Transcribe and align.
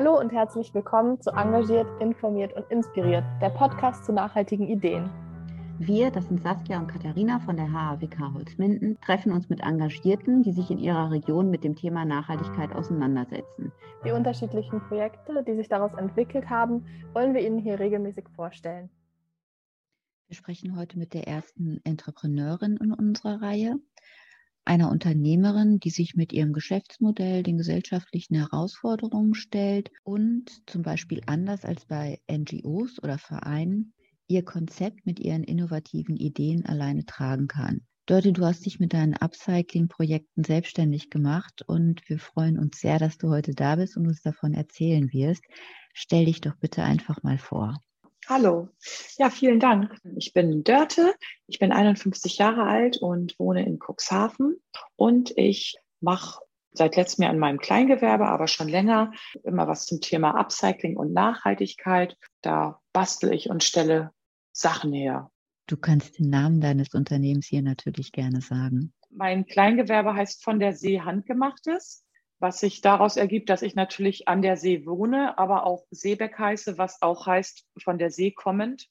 Hallo 0.00 0.18
und 0.18 0.32
herzlich 0.32 0.72
willkommen 0.72 1.20
zu 1.20 1.28
Engagiert, 1.28 1.86
Informiert 2.00 2.54
und 2.54 2.64
Inspiriert, 2.70 3.22
der 3.42 3.50
Podcast 3.50 4.06
zu 4.06 4.14
nachhaltigen 4.14 4.66
Ideen. 4.66 5.10
Wir, 5.78 6.10
das 6.10 6.26
sind 6.26 6.42
Saskia 6.42 6.78
und 6.78 6.86
Katharina 6.86 7.38
von 7.40 7.58
der 7.58 7.70
HAWK 7.70 8.18
Holzminden, 8.32 8.98
treffen 9.02 9.30
uns 9.30 9.50
mit 9.50 9.60
Engagierten, 9.60 10.42
die 10.42 10.52
sich 10.52 10.70
in 10.70 10.78
ihrer 10.78 11.10
Region 11.10 11.50
mit 11.50 11.64
dem 11.64 11.76
Thema 11.76 12.06
Nachhaltigkeit 12.06 12.74
auseinandersetzen. 12.74 13.72
Die 14.02 14.12
unterschiedlichen 14.12 14.80
Projekte, 14.88 15.44
die 15.46 15.54
sich 15.54 15.68
daraus 15.68 15.92
entwickelt 15.92 16.48
haben, 16.48 16.86
wollen 17.12 17.34
wir 17.34 17.46
Ihnen 17.46 17.58
hier 17.58 17.78
regelmäßig 17.78 18.24
vorstellen. 18.34 18.88
Wir 20.28 20.36
sprechen 20.36 20.76
heute 20.76 20.98
mit 20.98 21.12
der 21.12 21.28
ersten 21.28 21.78
Entrepreneurin 21.84 22.78
in 22.78 22.94
unserer 22.94 23.42
Reihe 23.42 23.78
einer 24.64 24.90
Unternehmerin, 24.90 25.80
die 25.80 25.90
sich 25.90 26.14
mit 26.14 26.32
ihrem 26.32 26.52
Geschäftsmodell 26.52 27.42
den 27.42 27.58
gesellschaftlichen 27.58 28.36
Herausforderungen 28.36 29.34
stellt 29.34 29.90
und 30.04 30.50
zum 30.66 30.82
Beispiel 30.82 31.22
anders 31.26 31.64
als 31.64 31.86
bei 31.86 32.20
NGOs 32.30 33.02
oder 33.02 33.18
Vereinen 33.18 33.92
ihr 34.28 34.44
Konzept 34.44 35.06
mit 35.06 35.18
ihren 35.18 35.42
innovativen 35.42 36.16
Ideen 36.16 36.64
alleine 36.64 37.04
tragen 37.04 37.48
kann. 37.48 37.80
Dörte, 38.06 38.32
du 38.32 38.44
hast 38.44 38.64
dich 38.64 38.80
mit 38.80 38.92
deinen 38.92 39.14
Upcycling-Projekten 39.14 40.44
selbstständig 40.44 41.10
gemacht 41.10 41.62
und 41.66 42.08
wir 42.08 42.18
freuen 42.18 42.58
uns 42.58 42.80
sehr, 42.80 42.98
dass 42.98 43.18
du 43.18 43.28
heute 43.28 43.54
da 43.54 43.76
bist 43.76 43.96
und 43.96 44.06
uns 44.06 44.22
davon 44.22 44.54
erzählen 44.54 45.12
wirst. 45.12 45.44
Stell 45.94 46.24
dich 46.26 46.40
doch 46.40 46.56
bitte 46.56 46.82
einfach 46.82 47.22
mal 47.22 47.38
vor. 47.38 47.80
Hallo. 48.30 48.68
Ja, 49.18 49.28
vielen 49.28 49.58
Dank. 49.58 49.92
Ich 50.14 50.32
bin 50.32 50.62
Dörte. 50.62 51.14
Ich 51.48 51.58
bin 51.58 51.72
51 51.72 52.38
Jahre 52.38 52.62
alt 52.62 52.96
und 52.98 53.36
wohne 53.40 53.66
in 53.66 53.80
Cuxhaven. 53.80 54.54
Und 54.94 55.36
ich 55.36 55.78
mache 56.00 56.40
seit 56.70 56.94
letztem 56.94 57.24
Jahr 57.24 57.32
in 57.32 57.40
meinem 57.40 57.58
Kleingewerbe, 57.58 58.28
aber 58.28 58.46
schon 58.46 58.68
länger, 58.68 59.10
immer 59.42 59.66
was 59.66 59.84
zum 59.84 60.00
Thema 60.00 60.38
Upcycling 60.38 60.96
und 60.96 61.12
Nachhaltigkeit. 61.12 62.16
Da 62.40 62.80
bastel 62.92 63.32
ich 63.32 63.50
und 63.50 63.64
stelle 63.64 64.12
Sachen 64.52 64.92
her. 64.92 65.32
Du 65.66 65.76
kannst 65.76 66.20
den 66.20 66.30
Namen 66.30 66.60
deines 66.60 66.94
Unternehmens 66.94 67.48
hier 67.48 67.62
natürlich 67.62 68.12
gerne 68.12 68.42
sagen. 68.42 68.92
Mein 69.10 69.44
Kleingewerbe 69.44 70.14
heißt 70.14 70.44
von 70.44 70.60
der 70.60 70.72
See 70.72 71.00
Handgemachtes 71.00 72.04
was 72.40 72.58
sich 72.58 72.80
daraus 72.80 73.16
ergibt, 73.16 73.50
dass 73.50 73.62
ich 73.62 73.74
natürlich 73.74 74.26
an 74.26 74.42
der 74.42 74.56
See 74.56 74.86
wohne, 74.86 75.38
aber 75.38 75.66
auch 75.66 75.84
Seebeck 75.90 76.38
heiße, 76.38 76.78
was 76.78 77.02
auch 77.02 77.26
heißt 77.26 77.66
von 77.82 77.98
der 77.98 78.10
See 78.10 78.32
kommend. 78.32 78.88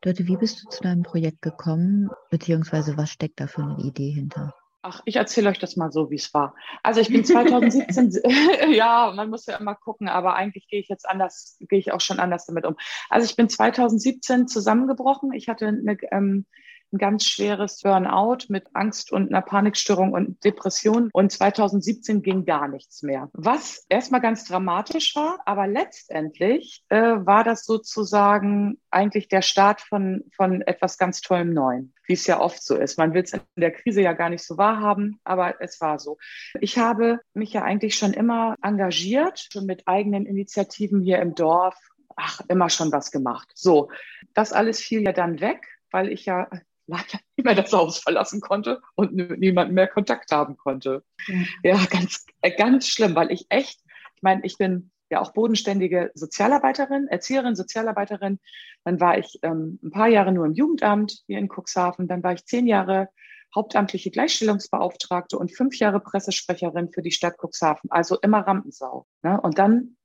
Dörte, 0.00 0.26
wie 0.26 0.36
bist 0.36 0.64
du 0.64 0.68
zu 0.70 0.82
deinem 0.82 1.02
Projekt 1.02 1.42
gekommen, 1.42 2.10
beziehungsweise 2.30 2.96
was 2.96 3.10
steckt 3.10 3.38
da 3.38 3.46
für 3.46 3.62
eine 3.62 3.78
Idee 3.78 4.10
hinter? 4.10 4.54
Ach, 4.82 5.02
ich 5.04 5.16
erzähle 5.16 5.50
euch 5.50 5.58
das 5.58 5.76
mal 5.76 5.92
so, 5.92 6.10
wie 6.10 6.16
es 6.16 6.32
war. 6.32 6.54
Also 6.82 7.02
ich 7.02 7.08
bin 7.08 7.22
2017, 7.22 8.12
ja, 8.72 9.12
man 9.14 9.28
muss 9.28 9.44
ja 9.44 9.58
immer 9.58 9.74
gucken, 9.74 10.08
aber 10.08 10.34
eigentlich 10.34 10.68
gehe 10.68 10.80
ich 10.80 10.88
jetzt 10.88 11.06
anders, 11.06 11.58
gehe 11.68 11.78
ich 11.78 11.92
auch 11.92 12.00
schon 12.00 12.18
anders 12.18 12.46
damit 12.46 12.64
um. 12.64 12.76
Also 13.10 13.26
ich 13.26 13.36
bin 13.36 13.50
2017 13.50 14.48
zusammengebrochen. 14.48 15.34
Ich 15.34 15.48
hatte 15.50 15.66
eine 15.66 15.98
ähm, 16.10 16.46
ein 16.92 16.98
ganz 16.98 17.24
schweres 17.24 17.80
Burnout 17.80 18.46
mit 18.48 18.68
Angst 18.74 19.12
und 19.12 19.28
einer 19.28 19.42
Panikstörung 19.42 20.12
und 20.12 20.42
Depression. 20.44 21.10
Und 21.12 21.32
2017 21.32 22.22
ging 22.22 22.44
gar 22.44 22.68
nichts 22.68 23.02
mehr. 23.02 23.28
Was 23.32 23.84
erstmal 23.88 24.20
ganz 24.20 24.44
dramatisch 24.44 25.14
war, 25.16 25.38
aber 25.46 25.66
letztendlich 25.66 26.82
äh, 26.88 27.00
war 27.00 27.44
das 27.44 27.64
sozusagen 27.64 28.78
eigentlich 28.90 29.28
der 29.28 29.42
Start 29.42 29.80
von, 29.80 30.24
von 30.34 30.62
etwas 30.62 30.98
ganz 30.98 31.20
Tollem 31.20 31.52
Neuen, 31.52 31.94
wie 32.06 32.14
es 32.14 32.26
ja 32.26 32.40
oft 32.40 32.62
so 32.62 32.76
ist. 32.76 32.98
Man 32.98 33.14
will 33.14 33.22
es 33.22 33.32
in 33.32 33.40
der 33.56 33.72
Krise 33.72 34.02
ja 34.02 34.12
gar 34.12 34.30
nicht 34.30 34.44
so 34.44 34.58
wahrhaben, 34.58 35.20
aber 35.24 35.60
es 35.60 35.80
war 35.80 35.98
so. 35.98 36.18
Ich 36.60 36.78
habe 36.78 37.20
mich 37.34 37.52
ja 37.52 37.62
eigentlich 37.62 37.94
schon 37.94 38.12
immer 38.12 38.56
engagiert, 38.62 39.46
schon 39.52 39.66
mit 39.66 39.86
eigenen 39.86 40.26
Initiativen 40.26 41.02
hier 41.02 41.20
im 41.20 41.34
Dorf. 41.34 41.76
Ach, 42.16 42.40
immer 42.48 42.68
schon 42.68 42.92
was 42.92 43.10
gemacht. 43.10 43.50
So, 43.54 43.90
das 44.34 44.52
alles 44.52 44.80
fiel 44.80 45.02
ja 45.02 45.12
dann 45.12 45.40
weg 45.40 45.66
weil 45.90 46.10
ich 46.10 46.26
ja 46.26 46.48
leider 46.90 47.20
nicht 47.36 47.44
mehr 47.44 47.54
das 47.54 47.72
Haus 47.72 47.98
verlassen 47.98 48.40
konnte 48.40 48.80
und 48.94 49.12
mit 49.12 49.38
niemandem 49.38 49.74
mehr 49.74 49.88
Kontakt 49.88 50.30
haben 50.32 50.56
konnte. 50.56 51.04
Mhm. 51.26 51.46
Ja, 51.62 51.78
ganz, 51.90 52.26
äh, 52.42 52.54
ganz 52.54 52.86
schlimm, 52.86 53.14
weil 53.14 53.30
ich 53.30 53.46
echt, 53.48 53.80
ich 54.16 54.22
meine, 54.22 54.44
ich 54.44 54.58
bin 54.58 54.90
ja 55.10 55.20
auch 55.20 55.32
bodenständige 55.32 56.10
Sozialarbeiterin, 56.14 57.08
Erzieherin, 57.08 57.56
Sozialarbeiterin. 57.56 58.38
Dann 58.84 59.00
war 59.00 59.18
ich 59.18 59.38
ähm, 59.42 59.78
ein 59.82 59.90
paar 59.90 60.08
Jahre 60.08 60.32
nur 60.32 60.46
im 60.46 60.52
Jugendamt 60.52 61.24
hier 61.26 61.38
in 61.38 61.48
Cuxhaven. 61.48 62.06
Dann 62.06 62.22
war 62.22 62.32
ich 62.32 62.46
zehn 62.46 62.66
Jahre 62.66 63.08
hauptamtliche 63.54 64.10
Gleichstellungsbeauftragte 64.12 65.36
und 65.36 65.50
fünf 65.50 65.76
Jahre 65.78 66.00
Pressesprecherin 66.00 66.90
für 66.92 67.02
die 67.02 67.10
Stadt 67.10 67.36
Cuxhaven. 67.38 67.90
Also 67.90 68.18
immer 68.20 68.40
Rampensau. 68.46 69.06
Ne? 69.22 69.40
Und 69.40 69.58
dann 69.58 69.96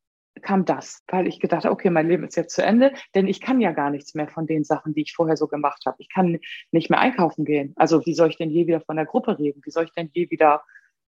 kam 0.42 0.66
das, 0.66 1.04
weil 1.08 1.28
ich 1.28 1.40
gedacht 1.40 1.66
habe, 1.66 1.74
okay, 1.74 1.90
mein 1.90 2.08
Leben 2.08 2.24
ist 2.24 2.36
jetzt 2.36 2.56
zu 2.56 2.64
Ende, 2.64 2.94
denn 3.14 3.28
ich 3.28 3.42
kann 3.42 3.62
ja 3.62 3.72
gar 3.72 3.90
nichts 3.90 4.16
mehr 4.16 4.28
von 4.28 4.48
den 4.48 4.64
Sachen, 4.64 4.94
die 4.94 5.02
ich 5.02 5.14
vorher 5.14 5.38
so 5.38 5.48
gemacht 5.48 5.84
habe. 5.86 5.98
Ich 6.00 6.10
kann 6.10 6.40
nicht 6.72 6.90
mehr 6.90 7.00
einkaufen 7.00 7.46
gehen. 7.46 7.74
Also 7.76 8.06
wie 8.06 8.14
soll 8.14 8.30
ich 8.30 8.38
denn 8.38 8.50
je 8.50 8.68
wieder 8.68 8.82
von 8.82 8.96
der 8.96 9.06
Gruppe 9.06 9.38
reden? 9.40 9.62
Wie 9.64 9.72
soll 9.72 9.86
ich 9.86 9.94
denn 9.94 10.10
je 10.14 10.30
wieder 10.30 10.64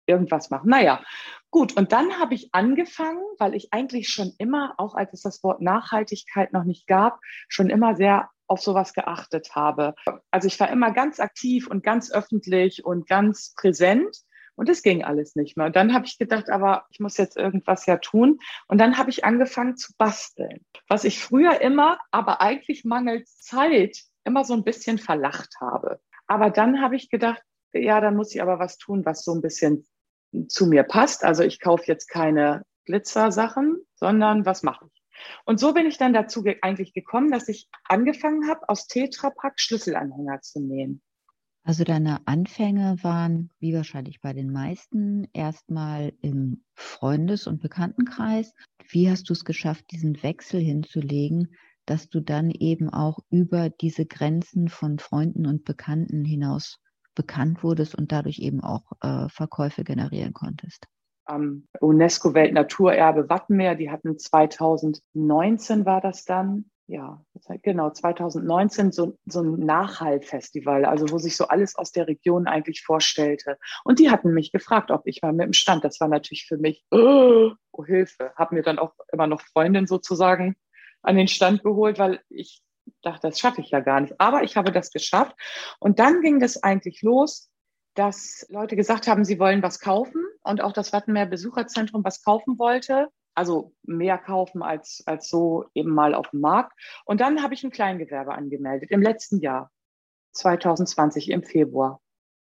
irgendwas 0.06 0.50
machen? 0.50 0.68
Naja, 0.68 1.02
gut. 1.50 1.76
Und 1.76 1.92
dann 1.92 2.18
habe 2.20 2.34
ich 2.34 2.50
angefangen, 2.52 3.22
weil 3.38 3.54
ich 3.54 3.72
eigentlich 3.72 4.08
schon 4.08 4.32
immer, 4.38 4.74
auch 4.78 4.94
als 4.94 5.12
es 5.12 5.22
das 5.22 5.42
Wort 5.42 5.60
Nachhaltigkeit 5.62 6.52
noch 6.52 6.64
nicht 6.64 6.86
gab, 6.86 7.20
schon 7.48 7.70
immer 7.70 7.96
sehr 7.96 8.30
auf 8.46 8.60
sowas 8.60 8.92
geachtet 8.92 9.54
habe. 9.54 9.94
Also 10.30 10.48
ich 10.48 10.60
war 10.60 10.70
immer 10.70 10.92
ganz 10.92 11.18
aktiv 11.18 11.66
und 11.66 11.82
ganz 11.82 12.12
öffentlich 12.12 12.84
und 12.84 13.08
ganz 13.08 13.54
präsent 13.56 14.24
und 14.56 14.68
es 14.68 14.82
ging 14.82 15.04
alles 15.04 15.36
nicht 15.36 15.56
mehr. 15.56 15.66
Und 15.66 15.76
dann 15.76 15.94
habe 15.94 16.06
ich 16.06 16.18
gedacht, 16.18 16.50
aber 16.50 16.86
ich 16.90 17.00
muss 17.00 17.16
jetzt 17.16 17.36
irgendwas 17.36 17.86
ja 17.86 17.96
tun. 17.98 18.38
Und 18.68 18.78
dann 18.78 18.98
habe 18.98 19.10
ich 19.10 19.24
angefangen 19.24 19.76
zu 19.76 19.92
basteln, 19.98 20.64
was 20.88 21.04
ich 21.04 21.22
früher 21.22 21.60
immer, 21.60 21.98
aber 22.10 22.40
eigentlich 22.40 22.84
mangels 22.84 23.38
Zeit, 23.38 23.98
immer 24.24 24.44
so 24.44 24.54
ein 24.54 24.64
bisschen 24.64 24.98
verlacht 24.98 25.54
habe. 25.60 26.00
Aber 26.26 26.50
dann 26.50 26.80
habe 26.80 26.96
ich 26.96 27.10
gedacht, 27.10 27.42
ja, 27.72 28.00
dann 28.00 28.16
muss 28.16 28.34
ich 28.34 28.40
aber 28.40 28.58
was 28.58 28.78
tun, 28.78 29.04
was 29.04 29.24
so 29.24 29.34
ein 29.34 29.42
bisschen 29.42 29.86
zu 30.48 30.66
mir 30.66 30.84
passt. 30.84 31.24
Also 31.24 31.42
ich 31.42 31.60
kaufe 31.60 31.84
jetzt 31.86 32.08
keine 32.08 32.64
Glitzersachen, 32.86 33.84
sondern 33.94 34.46
was 34.46 34.62
mache 34.62 34.86
ich? 34.86 35.02
Und 35.44 35.60
so 35.60 35.72
bin 35.72 35.86
ich 35.86 35.98
dann 35.98 36.12
dazu 36.12 36.42
ge 36.42 36.58
eigentlich 36.62 36.92
gekommen, 36.92 37.30
dass 37.30 37.48
ich 37.48 37.68
angefangen 37.84 38.48
habe, 38.48 38.68
aus 38.68 38.86
Tetrapack 38.86 39.60
Schlüsselanhänger 39.60 40.40
zu 40.40 40.60
nähen. 40.60 41.02
Also 41.66 41.82
deine 41.82 42.18
Anfänge 42.26 42.96
waren, 43.00 43.48
wie 43.58 43.72
wahrscheinlich 43.74 44.20
bei 44.20 44.34
den 44.34 44.52
meisten, 44.52 45.26
erstmal 45.32 46.12
im 46.20 46.62
Freundes- 46.74 47.46
und 47.46 47.62
Bekanntenkreis. 47.62 48.52
Wie 48.90 49.10
hast 49.10 49.30
du 49.30 49.32
es 49.32 49.46
geschafft, 49.46 49.86
diesen 49.90 50.22
Wechsel 50.22 50.60
hinzulegen, 50.60 51.54
dass 51.86 52.10
du 52.10 52.20
dann 52.20 52.50
eben 52.50 52.90
auch 52.90 53.18
über 53.30 53.70
diese 53.70 54.04
Grenzen 54.04 54.68
von 54.68 54.98
Freunden 54.98 55.46
und 55.46 55.64
Bekannten 55.64 56.26
hinaus 56.26 56.80
bekannt 57.14 57.62
wurdest 57.62 57.94
und 57.94 58.12
dadurch 58.12 58.40
eben 58.40 58.60
auch 58.60 58.84
äh, 59.00 59.28
Verkäufe 59.30 59.84
generieren 59.84 60.34
konntest? 60.34 60.86
Am 61.24 61.66
UNESCO-Weltnaturerbe 61.80 63.30
Wattenmeer, 63.30 63.74
die 63.74 63.90
hatten 63.90 64.18
2019 64.18 65.86
war 65.86 66.02
das 66.02 66.26
dann, 66.26 66.66
ja, 66.86 67.24
genau, 67.62 67.90
2019 67.90 68.92
so, 68.92 69.16
so 69.24 69.40
ein 69.40 69.58
Nachhallfestival, 69.58 70.84
also 70.84 71.10
wo 71.10 71.18
sich 71.18 71.36
so 71.36 71.48
alles 71.48 71.76
aus 71.76 71.92
der 71.92 72.06
Region 72.06 72.46
eigentlich 72.46 72.82
vorstellte. 72.82 73.58
Und 73.84 73.98
die 73.98 74.10
hatten 74.10 74.34
mich 74.34 74.52
gefragt, 74.52 74.90
ob 74.90 75.06
ich 75.06 75.22
mal 75.22 75.32
mit 75.32 75.46
dem 75.46 75.52
Stand, 75.54 75.82
das 75.84 75.98
war 76.00 76.08
natürlich 76.08 76.46
für 76.46 76.58
mich, 76.58 76.84
oh, 76.90 77.52
oh 77.72 77.84
Hilfe, 77.84 78.32
habe 78.36 78.56
mir 78.56 78.62
dann 78.62 78.78
auch 78.78 78.92
immer 79.12 79.26
noch 79.26 79.40
Freundin 79.40 79.86
sozusagen 79.86 80.56
an 81.02 81.16
den 81.16 81.28
Stand 81.28 81.62
geholt, 81.62 81.98
weil 81.98 82.20
ich 82.28 82.62
dachte, 83.02 83.28
das 83.28 83.38
schaffe 83.38 83.62
ich 83.62 83.70
ja 83.70 83.80
gar 83.80 84.00
nicht. 84.00 84.20
Aber 84.20 84.42
ich 84.42 84.56
habe 84.56 84.70
das 84.70 84.90
geschafft. 84.90 85.34
Und 85.78 85.98
dann 85.98 86.20
ging 86.20 86.38
das 86.38 86.62
eigentlich 86.62 87.00
los, 87.00 87.50
dass 87.94 88.44
Leute 88.50 88.76
gesagt 88.76 89.06
haben, 89.06 89.24
sie 89.24 89.38
wollen 89.38 89.62
was 89.62 89.80
kaufen 89.80 90.22
und 90.42 90.60
auch 90.60 90.72
das 90.72 90.92
Wattenmeer 90.92 91.26
Besucherzentrum 91.26 92.04
was 92.04 92.22
kaufen 92.22 92.58
wollte 92.58 93.08
also 93.34 93.74
mehr 93.82 94.18
kaufen 94.18 94.62
als, 94.62 95.02
als 95.06 95.28
so 95.28 95.64
eben 95.74 95.90
mal 95.90 96.14
auf 96.14 96.30
dem 96.30 96.40
Markt. 96.40 96.72
Und 97.04 97.20
dann 97.20 97.42
habe 97.42 97.54
ich 97.54 97.64
ein 97.64 97.70
Kleingewerbe 97.70 98.34
angemeldet 98.34 98.90
im 98.90 99.02
letzten 99.02 99.40
Jahr, 99.40 99.70
2020 100.32 101.30
im 101.30 101.42
Februar. 101.42 102.00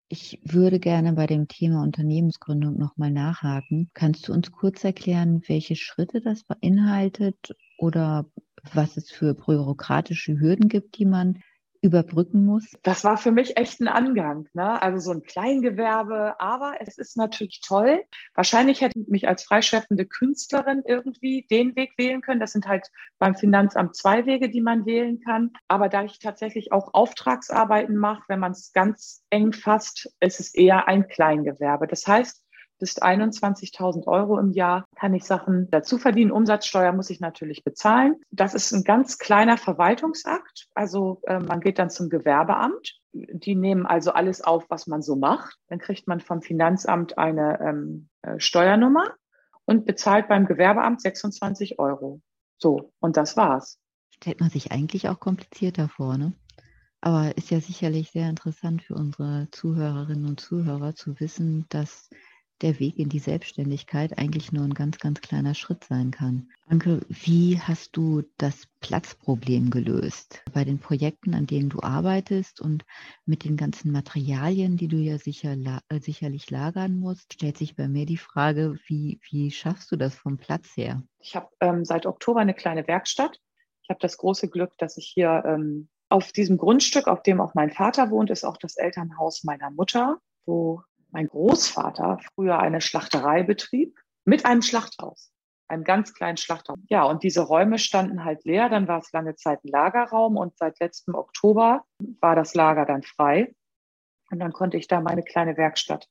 Ich 0.09 0.39
würde 0.43 0.79
gerne 0.79 1.13
bei 1.13 1.27
dem 1.27 1.49
Thema 1.49 1.83
Unternehmensgründung 1.83 2.77
nochmal 2.77 3.11
nachhaken. 3.11 3.89
Kannst 3.93 4.27
du 4.27 4.33
uns 4.33 4.51
kurz 4.51 4.83
erklären, 4.83 5.41
welche 5.47 5.75
Schritte 5.75 6.21
das 6.21 6.45
beinhaltet 6.45 7.55
oder 7.77 8.25
was 8.73 8.95
es 8.95 9.11
für 9.11 9.33
bürokratische 9.33 10.39
Hürden 10.39 10.69
gibt, 10.69 10.97
die 10.97 11.05
man 11.05 11.43
überbrücken 11.81 12.45
muss? 12.45 12.65
Das 12.83 13.03
war 13.03 13.17
für 13.17 13.31
mich 13.31 13.57
echt 13.57 13.79
ein 13.79 13.87
Angang. 13.87 14.47
Ne? 14.53 14.81
Also 14.81 14.99
so 14.99 15.11
ein 15.11 15.23
Kleingewerbe, 15.23 16.39
aber 16.39 16.75
es 16.79 16.97
ist 16.97 17.17
natürlich 17.17 17.61
toll. 17.61 18.03
Wahrscheinlich 18.33 18.81
hätte 18.81 18.99
ich 18.99 19.07
mich 19.07 19.27
als 19.27 19.43
freischaffende 19.43 20.05
Künstlerin 20.05 20.83
irgendwie 20.85 21.45
den 21.49 21.75
Weg 21.75 21.93
wählen 21.97 22.21
können. 22.21 22.39
Das 22.39 22.51
sind 22.51 22.67
halt 22.67 22.87
beim 23.19 23.35
Finanzamt 23.35 23.95
zwei 23.95 24.25
Wege, 24.25 24.49
die 24.49 24.61
man 24.61 24.85
wählen 24.85 25.19
kann. 25.19 25.51
Aber 25.67 25.89
da 25.89 26.03
ich 26.03 26.19
tatsächlich 26.19 26.71
auch 26.71 26.93
Auftragsarbeiten 26.93 27.97
mache, 27.97 28.23
wenn 28.27 28.39
man 28.39 28.51
es 28.51 28.71
ganz 28.73 29.23
eng 29.29 29.53
fasst, 29.53 30.09
ist 30.19 30.39
es 30.39 30.53
eher 30.53 30.87
ein 30.87 31.07
Kleingewerbe. 31.07 31.87
Das 31.87 32.07
heißt, 32.07 32.43
bis 32.77 33.01
21.000 33.01 34.07
Euro 34.07 34.37
im 34.39 34.51
Jahr 34.51 34.85
kann 34.95 35.13
ich 35.13 35.23
Sachen 35.23 35.69
dazu 35.71 35.97
verdienen. 35.97 36.31
Umsatzsteuer 36.31 36.91
muss 36.93 37.09
ich 37.09 37.19
natürlich 37.19 37.63
bezahlen. 37.63 38.15
Das 38.31 38.53
ist 38.53 38.71
ein 38.71 38.83
ganz 38.83 39.17
kleiner 39.17 39.57
Verwaltungsakt. 39.57 40.67
Also 40.73 41.21
äh, 41.27 41.39
man 41.39 41.61
geht 41.61 41.79
dann 41.79 41.89
zum 41.89 42.09
Gewerbeamt. 42.09 42.99
Die 43.13 43.55
nehmen 43.55 43.85
also 43.85 44.11
alles 44.11 44.41
auf, 44.41 44.65
was 44.69 44.87
man 44.87 45.01
so 45.01 45.15
macht. 45.15 45.57
Dann 45.67 45.79
kriegt 45.79 46.07
man 46.07 46.19
vom 46.19 46.41
Finanzamt 46.41 47.17
eine 47.17 47.59
ähm, 47.61 48.09
äh, 48.21 48.39
Steuernummer 48.39 49.13
und 49.65 49.85
bezahlt 49.85 50.27
beim 50.27 50.45
Gewerbeamt 50.45 51.01
26 51.01 51.79
Euro. 51.79 52.21
So, 52.57 52.93
und 52.99 53.17
das 53.17 53.37
war's. 53.37 53.79
Stellt 54.09 54.39
man 54.39 54.49
sich 54.49 54.71
eigentlich 54.71 55.09
auch 55.09 55.19
komplizierter 55.19 55.89
vor, 55.89 56.17
ne? 56.17 56.33
Aber 57.01 57.37
ist 57.37 57.51
ja 57.51 57.59
sicherlich 57.59 58.09
sehr 58.11 58.27
interessant 58.29 58.81
für 58.81 58.95
unsere 58.95 59.47
Zuhörerinnen 59.51 60.25
und 60.25 60.39
Zuhörer 60.39 60.95
zu 60.95 61.19
wissen, 61.19 61.65
dass 61.69 62.09
der 62.61 62.79
Weg 62.79 62.97
in 62.99 63.09
die 63.09 63.19
Selbstständigkeit 63.19 64.17
eigentlich 64.17 64.51
nur 64.51 64.63
ein 64.63 64.73
ganz, 64.73 64.97
ganz 64.97 65.21
kleiner 65.21 65.53
Schritt 65.53 65.83
sein 65.83 66.11
kann. 66.11 66.49
Anke, 66.67 67.01
wie 67.09 67.59
hast 67.59 67.95
du 67.95 68.23
das 68.37 68.67
Platzproblem 68.81 69.69
gelöst? 69.69 70.43
Bei 70.53 70.65
den 70.65 70.79
Projekten, 70.79 71.33
an 71.33 71.47
denen 71.47 71.69
du 71.69 71.81
arbeitest 71.81 72.59
und 72.59 72.85
mit 73.25 73.43
den 73.45 73.57
ganzen 73.57 73.91
Materialien, 73.91 74.77
die 74.77 74.87
du 74.87 74.97
ja 74.97 75.17
sicher, 75.17 75.55
äh, 75.89 75.99
sicherlich 75.99 76.49
lagern 76.49 76.99
musst, 76.99 77.33
stellt 77.33 77.57
sich 77.57 77.75
bei 77.75 77.87
mir 77.87 78.05
die 78.05 78.17
Frage, 78.17 78.77
wie, 78.87 79.19
wie 79.29 79.51
schaffst 79.51 79.91
du 79.91 79.95
das 79.95 80.15
vom 80.15 80.37
Platz 80.37 80.75
her? 80.75 81.03
Ich 81.19 81.35
habe 81.35 81.49
ähm, 81.61 81.85
seit 81.85 82.05
Oktober 82.05 82.39
eine 82.39 82.53
kleine 82.53 82.87
Werkstatt. 82.87 83.39
Ich 83.83 83.89
habe 83.89 83.99
das 84.01 84.17
große 84.17 84.49
Glück, 84.49 84.77
dass 84.77 84.97
ich 84.97 85.07
hier 85.07 85.43
ähm, 85.45 85.87
auf 86.09 86.31
diesem 86.31 86.57
Grundstück, 86.57 87.07
auf 87.07 87.23
dem 87.23 87.41
auch 87.41 87.53
mein 87.53 87.71
Vater 87.71 88.09
wohnt, 88.11 88.29
ist 88.29 88.43
auch 88.43 88.57
das 88.57 88.77
Elternhaus 88.77 89.43
meiner 89.43 89.71
Mutter, 89.71 90.19
wo 90.45 90.81
mein 91.11 91.27
Großvater 91.27 92.19
früher 92.33 92.59
eine 92.59 92.81
Schlachterei 92.81 93.43
betrieb 93.43 93.97
mit 94.25 94.45
einem 94.45 94.61
Schlachthaus, 94.61 95.31
einem 95.67 95.83
ganz 95.83 96.13
kleinen 96.13 96.37
Schlachthaus. 96.37 96.77
Ja, 96.89 97.03
und 97.03 97.23
diese 97.23 97.41
Räume 97.41 97.79
standen 97.79 98.23
halt 98.23 98.43
leer. 98.45 98.69
Dann 98.69 98.87
war 98.87 98.99
es 98.99 99.11
lange 99.11 99.35
Zeit 99.35 99.63
ein 99.63 99.69
Lagerraum 99.69 100.37
und 100.37 100.57
seit 100.57 100.79
letztem 100.79 101.15
Oktober 101.15 101.85
war 102.19 102.35
das 102.35 102.53
Lager 102.53 102.85
dann 102.85 103.03
frei. 103.03 103.53
Und 104.29 104.39
dann 104.39 104.51
konnte 104.51 104.77
ich 104.77 104.87
da 104.87 104.99
meine 104.99 105.23
kleine 105.23 105.55
Werkstatt 105.55 106.07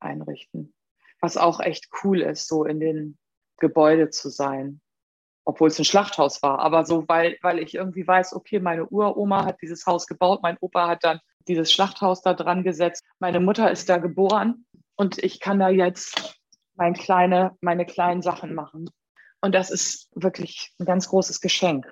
einrichten, 0.00 0.74
was 1.20 1.36
auch 1.36 1.60
echt 1.60 1.88
cool 2.02 2.20
ist, 2.20 2.48
so 2.48 2.64
in 2.64 2.80
den 2.80 3.18
Gebäude 3.58 4.10
zu 4.10 4.28
sein 4.28 4.80
obwohl 5.44 5.68
es 5.68 5.78
ein 5.78 5.84
Schlachthaus 5.84 6.42
war, 6.42 6.60
aber 6.60 6.84
so, 6.84 7.08
weil, 7.08 7.36
weil 7.42 7.58
ich 7.58 7.74
irgendwie 7.74 8.06
weiß, 8.06 8.34
okay, 8.34 8.60
meine 8.60 8.86
Uroma 8.86 9.44
hat 9.44 9.60
dieses 9.60 9.84
Haus 9.86 10.06
gebaut, 10.06 10.40
mein 10.42 10.56
Opa 10.60 10.86
hat 10.86 11.02
dann 11.02 11.20
dieses 11.48 11.72
Schlachthaus 11.72 12.22
da 12.22 12.34
dran 12.34 12.62
gesetzt, 12.62 13.04
meine 13.18 13.40
Mutter 13.40 13.70
ist 13.70 13.88
da 13.88 13.98
geboren 13.98 14.64
und 14.96 15.18
ich 15.18 15.40
kann 15.40 15.58
da 15.58 15.68
jetzt 15.68 16.38
mein 16.74 16.94
kleine, 16.94 17.56
meine 17.60 17.86
kleinen 17.86 18.22
Sachen 18.22 18.54
machen. 18.54 18.90
Und 19.40 19.54
das 19.54 19.70
ist 19.70 20.08
wirklich 20.14 20.72
ein 20.78 20.84
ganz 20.84 21.08
großes 21.08 21.40
Geschenk. 21.40 21.86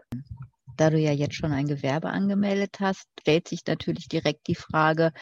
Da 0.76 0.90
du 0.90 0.98
ja 0.98 1.12
jetzt 1.12 1.34
schon 1.34 1.52
ein 1.52 1.66
Gewerbe 1.66 2.08
angemeldet 2.08 2.76
hast, 2.80 3.06
stellt 3.20 3.48
sich 3.48 3.62
natürlich 3.66 4.08
direkt 4.08 4.46
die 4.46 4.54
Frage, 4.54 5.12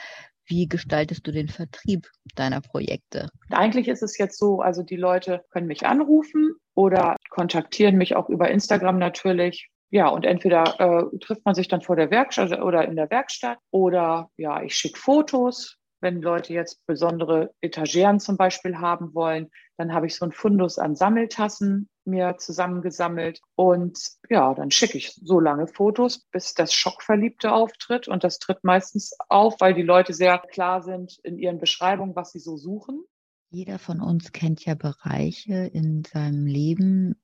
wie 0.44 0.68
gestaltest 0.68 1.26
du 1.26 1.32
den 1.32 1.48
Vertrieb 1.48 2.08
deiner 2.34 2.60
Projekte? 2.60 3.28
Eigentlich 3.50 3.88
ist 3.88 4.02
es 4.02 4.18
jetzt 4.18 4.38
so, 4.38 4.60
also 4.60 4.82
die 4.82 4.96
Leute 4.96 5.44
können 5.50 5.66
mich 5.66 5.86
anrufen 5.86 6.54
oder 6.74 7.16
kontaktieren 7.30 7.96
mich 7.96 8.14
auch 8.14 8.28
über 8.28 8.50
Instagram 8.50 8.98
natürlich. 8.98 9.70
Ja, 9.90 10.08
und 10.08 10.24
entweder 10.24 10.80
äh, 10.80 11.18
trifft 11.18 11.44
man 11.44 11.54
sich 11.54 11.68
dann 11.68 11.82
vor 11.82 11.96
der 11.96 12.10
Werkstatt 12.10 12.60
oder 12.60 12.86
in 12.86 12.96
der 12.96 13.10
Werkstatt 13.10 13.58
oder 13.70 14.30
ja, 14.36 14.62
ich 14.62 14.74
schicke 14.74 14.98
Fotos. 14.98 15.76
Wenn 16.00 16.20
Leute 16.20 16.52
jetzt 16.52 16.84
besondere 16.86 17.54
Etageren 17.62 18.20
zum 18.20 18.36
Beispiel 18.36 18.78
haben 18.78 19.14
wollen, 19.14 19.50
dann 19.78 19.94
habe 19.94 20.06
ich 20.06 20.16
so 20.16 20.26
ein 20.26 20.32
Fundus 20.32 20.78
an 20.78 20.94
Sammeltassen 20.94 21.88
mir 22.04 22.36
zusammengesammelt 22.38 23.40
und 23.56 23.98
ja, 24.28 24.54
dann 24.54 24.70
schicke 24.70 24.98
ich 24.98 25.12
so 25.12 25.40
lange 25.40 25.66
Fotos, 25.66 26.26
bis 26.30 26.54
das 26.54 26.72
Schockverliebte 26.72 27.52
auftritt 27.52 28.08
und 28.08 28.24
das 28.24 28.38
tritt 28.38 28.62
meistens 28.62 29.16
auf, 29.28 29.56
weil 29.60 29.74
die 29.74 29.82
Leute 29.82 30.14
sehr 30.14 30.38
klar 30.38 30.82
sind 30.82 31.18
in 31.22 31.38
ihren 31.38 31.58
Beschreibungen, 31.58 32.14
was 32.14 32.32
sie 32.32 32.38
so 32.38 32.56
suchen. 32.56 33.02
Jeder 33.50 33.78
von 33.78 34.00
uns 34.00 34.32
kennt 34.32 34.64
ja 34.64 34.74
Bereiche 34.74 35.70
in 35.72 36.04
seinem 36.04 36.46
Leben, 36.46 37.20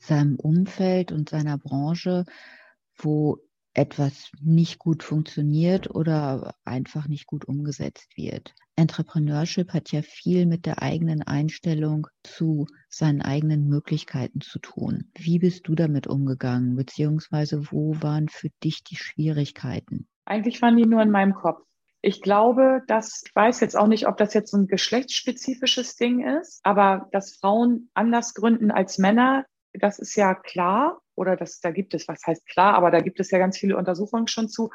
seinem 0.00 0.36
Umfeld 0.36 1.12
und 1.12 1.28
seiner 1.28 1.58
Branche, 1.58 2.24
wo 2.96 3.38
etwas 3.74 4.30
nicht 4.40 4.78
gut 4.78 5.02
funktioniert 5.02 5.90
oder 5.92 6.54
einfach 6.64 7.08
nicht 7.08 7.26
gut 7.26 7.44
umgesetzt 7.44 8.16
wird. 8.16 8.54
Entrepreneurship 8.76 9.72
hat 9.72 9.92
ja 9.92 10.02
viel 10.02 10.46
mit 10.46 10.66
der 10.66 10.82
eigenen 10.82 11.22
Einstellung 11.22 12.06
zu 12.22 12.66
seinen 12.88 13.22
eigenen 13.22 13.68
Möglichkeiten 13.68 14.40
zu 14.40 14.58
tun. 14.58 15.10
Wie 15.16 15.38
bist 15.38 15.68
du 15.68 15.74
damit 15.74 16.06
umgegangen, 16.06 16.76
beziehungsweise 16.76 17.70
wo 17.70 17.96
waren 18.00 18.28
für 18.28 18.48
dich 18.62 18.82
die 18.84 18.96
Schwierigkeiten? 18.96 20.08
Eigentlich 20.24 20.62
waren 20.62 20.76
die 20.76 20.86
nur 20.86 21.02
in 21.02 21.10
meinem 21.10 21.34
Kopf. 21.34 21.62
Ich 22.00 22.20
glaube, 22.20 22.82
dass, 22.86 23.22
ich 23.24 23.34
weiß 23.34 23.60
jetzt 23.60 23.76
auch 23.76 23.86
nicht, 23.86 24.06
ob 24.06 24.18
das 24.18 24.34
jetzt 24.34 24.50
so 24.50 24.58
ein 24.58 24.66
geschlechtsspezifisches 24.66 25.96
Ding 25.96 26.20
ist, 26.38 26.60
aber 26.62 27.08
dass 27.12 27.36
Frauen 27.36 27.90
anders 27.94 28.34
gründen 28.34 28.70
als 28.70 28.98
Männer, 28.98 29.46
das 29.74 29.98
ist 29.98 30.16
ja 30.16 30.34
klar. 30.34 31.00
Oder 31.14 31.36
das, 31.36 31.60
da 31.60 31.70
gibt 31.70 31.94
es, 31.94 32.08
was 32.08 32.26
heißt 32.26 32.46
klar, 32.46 32.74
aber 32.74 32.90
da 32.90 33.00
gibt 33.00 33.20
es 33.20 33.30
ja 33.30 33.38
ganz 33.38 33.58
viele 33.58 33.76
Untersuchungen 33.76 34.26
schon 34.26 34.48
zu. 34.48 34.70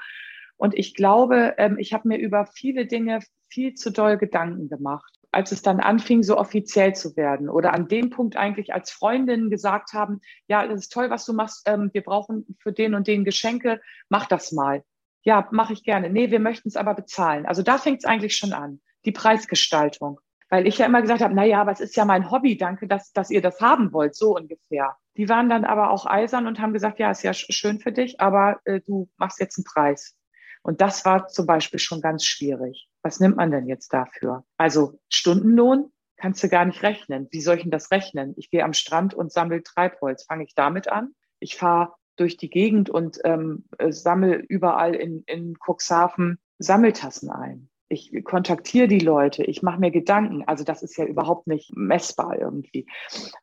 Und 0.55 0.77
ich 0.77 0.93
glaube, 0.93 1.55
ähm, 1.57 1.77
ich 1.79 1.93
habe 1.93 2.07
mir 2.07 2.17
über 2.17 2.45
viele 2.45 2.85
Dinge 2.85 3.19
viel 3.49 3.73
zu 3.73 3.91
doll 3.91 4.17
Gedanken 4.17 4.69
gemacht. 4.69 5.15
Als 5.31 5.51
es 5.51 5.61
dann 5.61 5.79
anfing, 5.79 6.23
so 6.23 6.37
offiziell 6.37 6.95
zu 6.95 7.15
werden 7.15 7.49
oder 7.49 7.73
an 7.73 7.87
dem 7.87 8.09
Punkt 8.09 8.35
eigentlich 8.35 8.73
als 8.73 8.91
Freundinnen 8.91 9.49
gesagt 9.49 9.93
haben, 9.93 10.21
ja, 10.47 10.65
das 10.65 10.81
ist 10.81 10.93
toll, 10.93 11.09
was 11.09 11.25
du 11.25 11.33
machst, 11.33 11.63
ähm, 11.65 11.89
wir 11.93 12.01
brauchen 12.01 12.45
für 12.59 12.73
den 12.73 12.95
und 12.95 13.07
den 13.07 13.25
Geschenke, 13.25 13.79
mach 14.09 14.25
das 14.25 14.51
mal. 14.51 14.83
Ja, 15.23 15.47
mache 15.51 15.73
ich 15.73 15.83
gerne. 15.83 16.09
Nee, 16.09 16.31
wir 16.31 16.39
möchten 16.39 16.69
es 16.69 16.77
aber 16.77 16.93
bezahlen. 16.93 17.45
Also 17.45 17.61
da 17.61 17.77
fängt 17.77 17.99
es 17.99 18.05
eigentlich 18.05 18.35
schon 18.35 18.53
an, 18.53 18.81
die 19.05 19.11
Preisgestaltung. 19.11 20.19
Weil 20.49 20.67
ich 20.67 20.79
ja 20.79 20.87
immer 20.87 21.01
gesagt 21.01 21.21
habe, 21.21 21.33
na 21.33 21.45
ja, 21.45 21.61
aber 21.61 21.71
es 21.71 21.79
ist 21.79 21.95
ja 21.95 22.05
mein 22.05 22.31
Hobby, 22.31 22.57
danke, 22.57 22.87
dass, 22.87 23.11
dass 23.11 23.29
ihr 23.29 23.41
das 23.41 23.61
haben 23.61 23.93
wollt, 23.93 24.15
so 24.15 24.35
ungefähr. 24.35 24.97
Die 25.15 25.29
waren 25.29 25.49
dann 25.49 25.63
aber 25.63 25.91
auch 25.91 26.05
eisern 26.05 26.47
und 26.47 26.59
haben 26.59 26.73
gesagt, 26.73 26.99
ja, 26.99 27.11
ist 27.11 27.23
ja 27.23 27.33
schön 27.33 27.79
für 27.79 27.91
dich, 27.91 28.19
aber 28.19 28.59
äh, 28.65 28.81
du 28.81 29.09
machst 29.17 29.39
jetzt 29.39 29.57
einen 29.57 29.65
Preis. 29.65 30.15
Und 30.63 30.81
das 30.81 31.05
war 31.05 31.27
zum 31.27 31.45
Beispiel 31.45 31.79
schon 31.79 32.01
ganz 32.01 32.25
schwierig. 32.25 32.89
Was 33.01 33.19
nimmt 33.19 33.37
man 33.37 33.51
denn 33.51 33.67
jetzt 33.67 33.93
dafür? 33.93 34.43
Also 34.57 34.99
Stundenlohn 35.07 35.91
kannst 36.17 36.43
du 36.43 36.49
gar 36.49 36.65
nicht 36.65 36.83
rechnen. 36.83 37.27
Wie 37.31 37.41
soll 37.41 37.57
ich 37.57 37.63
denn 37.63 37.71
das 37.71 37.91
rechnen? 37.91 38.33
Ich 38.35 38.49
gehe 38.49 38.63
am 38.63 38.73
Strand 38.73 39.13
und 39.13 39.31
sammle 39.31 39.63
Treibholz. 39.63 40.25
Fange 40.25 40.43
ich 40.43 40.55
damit 40.55 40.89
an? 40.89 41.13
Ich 41.39 41.55
fahre 41.55 41.93
durch 42.17 42.35
die 42.35 42.49
Gegend 42.49 42.89
und 42.89 43.19
ähm, 43.23 43.65
äh, 43.77 43.91
sammle 43.91 44.35
überall 44.35 44.95
in, 44.95 45.23
in 45.27 45.55
Cuxhaven 45.57 46.39
Sammeltassen 46.57 47.29
ein 47.29 47.68
ich 47.89 48.23
kontaktiere 48.23 48.87
die 48.87 48.99
Leute, 48.99 49.43
ich 49.43 49.61
mache 49.63 49.79
mir 49.79 49.91
Gedanken. 49.91 50.43
Also 50.47 50.63
das 50.63 50.83
ist 50.83 50.97
ja 50.97 51.05
überhaupt 51.05 51.47
nicht 51.47 51.75
messbar 51.75 52.39
irgendwie. 52.39 52.87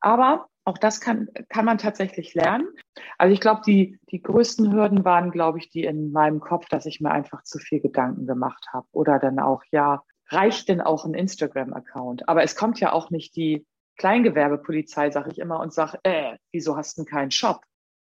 Aber 0.01 0.47
auch 0.65 0.79
das 0.79 1.01
kann, 1.01 1.29
kann 1.49 1.65
man 1.65 1.79
tatsächlich 1.79 2.35
lernen. 2.35 2.69
Also 3.19 3.35
ich 3.35 3.41
glaube, 3.41 3.63
die, 3.67 3.99
die 4.11 4.23
größten 4.23 4.73
Hürden 4.73 5.05
waren, 5.05 5.31
glaube 5.31 5.59
ich, 5.59 5.69
die 5.69 5.85
in 5.85 6.13
meinem 6.13 6.41
Kopf, 6.41 6.67
dass 6.69 6.87
ich 6.87 7.01
mir 7.01 7.11
einfach 7.11 7.43
zu 7.43 7.59
viel 7.59 7.81
Gedanken 7.81 8.27
gemacht 8.27 8.67
habe. 8.73 8.87
Oder 8.93 9.19
dann 9.19 9.39
auch, 9.39 9.63
ja, 9.71 10.03
reicht 10.29 10.69
denn 10.69 10.81
auch 10.81 11.05
ein 11.05 11.15
Instagram-Account? 11.15 12.29
Aber 12.29 12.43
es 12.43 12.57
kommt 12.57 12.81
ja 12.81 12.93
auch 12.93 13.11
nicht 13.11 13.37
die 13.37 13.67
Kleingewerbepolizei, 13.97 15.11
sage 15.11 15.31
ich 15.31 15.39
immer, 15.39 15.61
und 15.61 15.73
sagt, 15.73 15.99
äh, 16.03 16.37
wieso 16.53 16.77
hast 16.77 16.99
du 16.99 17.05
keinen 17.05 17.31
Shop? 17.31 17.63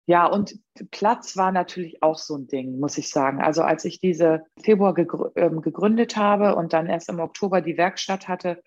Ja, 0.07 0.25
und 0.25 0.55
Platz 0.89 1.37
war 1.37 1.51
natürlich 1.51 2.01
auch 2.01 2.17
so 2.17 2.35
ein 2.35 2.47
Ding, 2.47 2.79
muss 2.79 2.97
ich 2.97 3.09
sagen. 3.09 3.41
Also 3.41 3.61
als 3.61 3.85
ich 3.85 3.99
diese 3.99 4.43
Februar 4.61 4.95
ähm, 5.35 5.61
gegründet 5.61 6.17
habe 6.17 6.55
und 6.55 6.73
dann 6.73 6.87
erst 6.87 7.09
im 7.09 7.19
Oktober 7.19 7.61
die 7.61 7.77
Werkstatt 7.77 8.27
hatte 8.27 8.61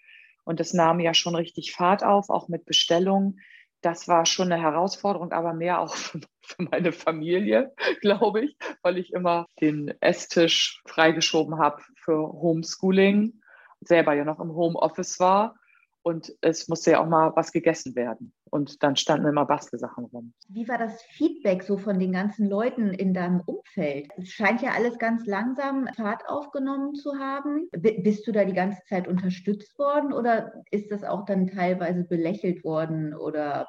und 0.45 0.61
es 0.61 0.75
nahm 0.75 1.00
ja 1.00 1.12
schon 1.12 1.35
richtig 1.35 1.73
Fahrt 1.73 2.05
auf, 2.05 2.31
auch 2.31 2.49
mit 2.49 2.64
Bestellungen, 2.64 3.41
das 3.85 4.09
war 4.09 4.25
schon 4.25 4.50
eine 4.50 4.62
Herausforderung, 4.62 5.33
aber 5.33 5.53
mehr 5.53 5.81
auch 5.81 5.95
für, 5.97 6.21
meine 6.59 6.93
Familie, 6.93 7.75
glaube 8.00 8.45
ich, 8.45 8.57
weil 8.83 8.99
ich 8.99 9.12
immer 9.12 9.47
den 9.61 9.93
Esstisch 10.00 10.83
freigeschoben 10.87 11.59
habe 11.59 11.83
für 11.97 12.17
Homeschooling, 12.17 13.41
selber 13.81 14.14
ja 14.14 14.25
noch 14.25 14.41
im 14.41 14.55
Homeoffice 14.55 15.21
war 15.21 15.57
und 16.03 16.33
es 16.41 16.69
musste 16.69 16.93
ja 16.93 17.03
auch 17.03 17.09
mal 17.09 17.33
was 17.35 17.53
gegessen 17.53 17.95
werden. 17.97 18.33
Und 18.54 18.84
dann 18.84 18.94
standen 18.94 19.26
immer 19.26 19.46
Bastelsachen 19.46 20.04
rum. 20.04 20.32
Wie 20.49 20.68
war 20.68 20.78
das 20.78 21.02
Feedback 21.02 21.64
so 21.64 21.76
von 21.76 21.99
den 21.99 22.12
ganzen 22.12 22.49
Leuten 22.49 22.94
in 22.94 23.12
deinem 23.12 23.40
Umfeld? 23.40 24.06
Es 24.16 24.28
scheint 24.28 24.62
ja 24.62 24.70
alles 24.70 25.00
ganz 25.00 25.26
langsam 25.26 25.88
Fahrt 25.96 26.28
aufgenommen 26.28 26.94
zu 26.94 27.18
haben. 27.18 27.68
B 27.73 28.00
bist 28.00 28.28
du 28.28 28.30
da 28.30 28.44
die 28.44 28.52
ganze 28.52 28.80
Zeit 28.88 29.08
unterstützt 29.08 29.76
worden 29.76 30.12
oder 30.12 30.52
ist 30.70 30.92
das 30.92 31.02
auch 31.02 31.25
dann 31.25 31.49
teilweise 31.49 32.04
belächelt 32.04 32.62
worden 32.62 33.12
oder 33.12 33.66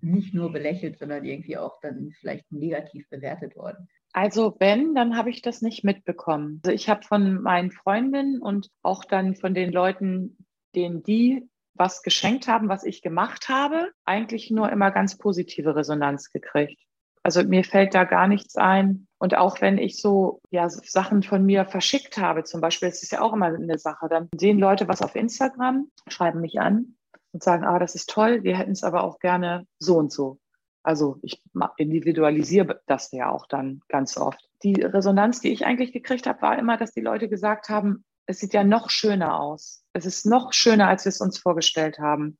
nicht 0.00 0.32
nur 0.32 0.50
belächelt, 0.50 0.98
sondern 0.98 1.26
irgendwie 1.26 1.58
auch 1.58 1.78
dann 1.82 2.12
vielleicht 2.18 2.50
negativ 2.50 3.10
bewertet 3.10 3.54
worden? 3.54 3.86
Also 4.14 4.56
wenn, 4.58 4.94
dann 4.94 5.14
habe 5.14 5.28
ich 5.28 5.42
das 5.42 5.60
nicht 5.60 5.84
mitbekommen. 5.84 6.62
Also 6.64 6.74
ich 6.74 6.88
habe 6.88 7.02
von 7.02 7.42
meinen 7.42 7.70
Freundinnen 7.70 8.40
und 8.40 8.70
auch 8.80 9.04
dann 9.04 9.36
von 9.36 9.52
den 9.52 9.70
Leuten, 9.70 10.38
denen 10.74 11.02
die 11.02 11.50
was 11.74 12.02
geschenkt 12.02 12.48
haben, 12.48 12.68
was 12.68 12.84
ich 12.84 13.02
gemacht 13.02 13.48
habe, 13.48 13.90
eigentlich 14.04 14.50
nur 14.50 14.70
immer 14.70 14.90
ganz 14.90 15.16
positive 15.18 15.74
Resonanz 15.74 16.30
gekriegt. 16.30 16.80
Also 17.22 17.44
mir 17.44 17.64
fällt 17.64 17.94
da 17.94 18.04
gar 18.04 18.26
nichts 18.26 18.56
ein. 18.56 19.06
Und 19.18 19.36
auch 19.36 19.60
wenn 19.60 19.78
ich 19.78 20.00
so 20.00 20.40
ja, 20.50 20.68
Sachen 20.68 21.22
von 21.22 21.44
mir 21.44 21.64
verschickt 21.64 22.18
habe, 22.18 22.42
zum 22.42 22.60
Beispiel, 22.60 22.88
das 22.88 23.02
ist 23.02 23.12
ja 23.12 23.20
auch 23.20 23.32
immer 23.32 23.46
eine 23.46 23.78
Sache, 23.78 24.08
dann 24.08 24.28
sehen 24.36 24.58
Leute 24.58 24.88
was 24.88 25.02
auf 25.02 25.14
Instagram, 25.14 25.88
schreiben 26.08 26.40
mich 26.40 26.60
an 26.60 26.96
und 27.30 27.42
sagen, 27.42 27.64
ah, 27.64 27.78
das 27.78 27.94
ist 27.94 28.10
toll, 28.10 28.42
wir 28.42 28.58
hätten 28.58 28.72
es 28.72 28.82
aber 28.82 29.04
auch 29.04 29.20
gerne 29.20 29.66
so 29.78 29.96
und 29.96 30.12
so. 30.12 30.38
Also 30.82 31.18
ich 31.22 31.40
individualisiere 31.76 32.80
das 32.86 33.12
ja 33.12 33.30
auch 33.30 33.46
dann 33.46 33.82
ganz 33.88 34.16
oft. 34.16 34.50
Die 34.64 34.82
Resonanz, 34.82 35.40
die 35.40 35.52
ich 35.52 35.64
eigentlich 35.64 35.92
gekriegt 35.92 36.26
habe, 36.26 36.42
war 36.42 36.58
immer, 36.58 36.76
dass 36.76 36.90
die 36.90 37.00
Leute 37.00 37.28
gesagt 37.28 37.68
haben, 37.68 38.04
es 38.26 38.38
sieht 38.38 38.54
ja 38.54 38.64
noch 38.64 38.90
schöner 38.90 39.40
aus. 39.40 39.84
Es 39.92 40.06
ist 40.06 40.26
noch 40.26 40.52
schöner, 40.52 40.88
als 40.88 41.04
wir 41.04 41.10
es 41.10 41.20
uns 41.20 41.38
vorgestellt 41.38 41.98
haben. 41.98 42.38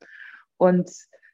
Und 0.57 0.91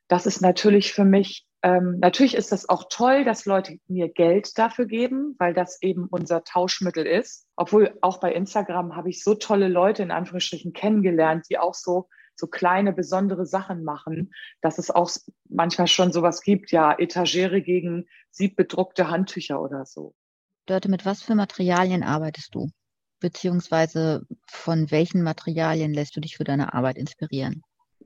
das 0.08 0.26
ist 0.26 0.40
natürlich 0.40 0.92
für 0.92 1.04
mich, 1.04 1.46
ähm, 1.62 1.98
natürlich 2.00 2.34
ist 2.34 2.52
das 2.52 2.68
auch 2.68 2.84
toll, 2.88 3.24
dass 3.24 3.44
Leute 3.44 3.78
mir 3.86 4.08
Geld 4.08 4.56
dafür 4.58 4.86
geben, 4.86 5.34
weil 5.38 5.54
das 5.54 5.82
eben 5.82 6.06
unser 6.10 6.44
Tauschmittel 6.44 7.06
ist. 7.06 7.46
Obwohl 7.56 7.96
auch 8.00 8.20
bei 8.20 8.32
Instagram 8.32 8.96
habe 8.96 9.10
ich 9.10 9.22
so 9.22 9.34
tolle 9.34 9.68
Leute 9.68 10.02
in 10.02 10.10
Anführungsstrichen 10.10 10.72
kennengelernt, 10.72 11.46
die 11.50 11.58
auch 11.58 11.74
so 11.74 12.08
so 12.38 12.46
kleine 12.46 12.92
besondere 12.92 13.46
Sachen 13.46 13.82
machen, 13.84 14.32
dass 14.60 14.78
es 14.78 14.90
auch 14.90 15.10
manchmal 15.48 15.88
schon 15.88 16.12
sowas 16.12 16.42
gibt, 16.42 16.70
ja, 16.70 16.96
Etagere 16.96 17.60
gegen 17.62 18.06
siebbedruckte 18.30 19.10
Handtücher 19.10 19.60
oder 19.60 19.84
so. 19.84 20.14
Dörte, 20.66 20.88
mit 20.88 21.04
was 21.04 21.22
für 21.22 21.34
Materialien 21.34 22.02
arbeitest 22.02 22.54
du? 22.54 22.70
Beziehungsweise 23.20 24.26
von 24.46 24.90
welchen 24.90 25.22
Materialien 25.22 25.92
lässt 25.92 26.16
du 26.16 26.20
dich 26.20 26.36
für 26.36 26.44
deine 26.44 26.74
Arbeit 26.74 26.96
inspirieren? 26.96 27.62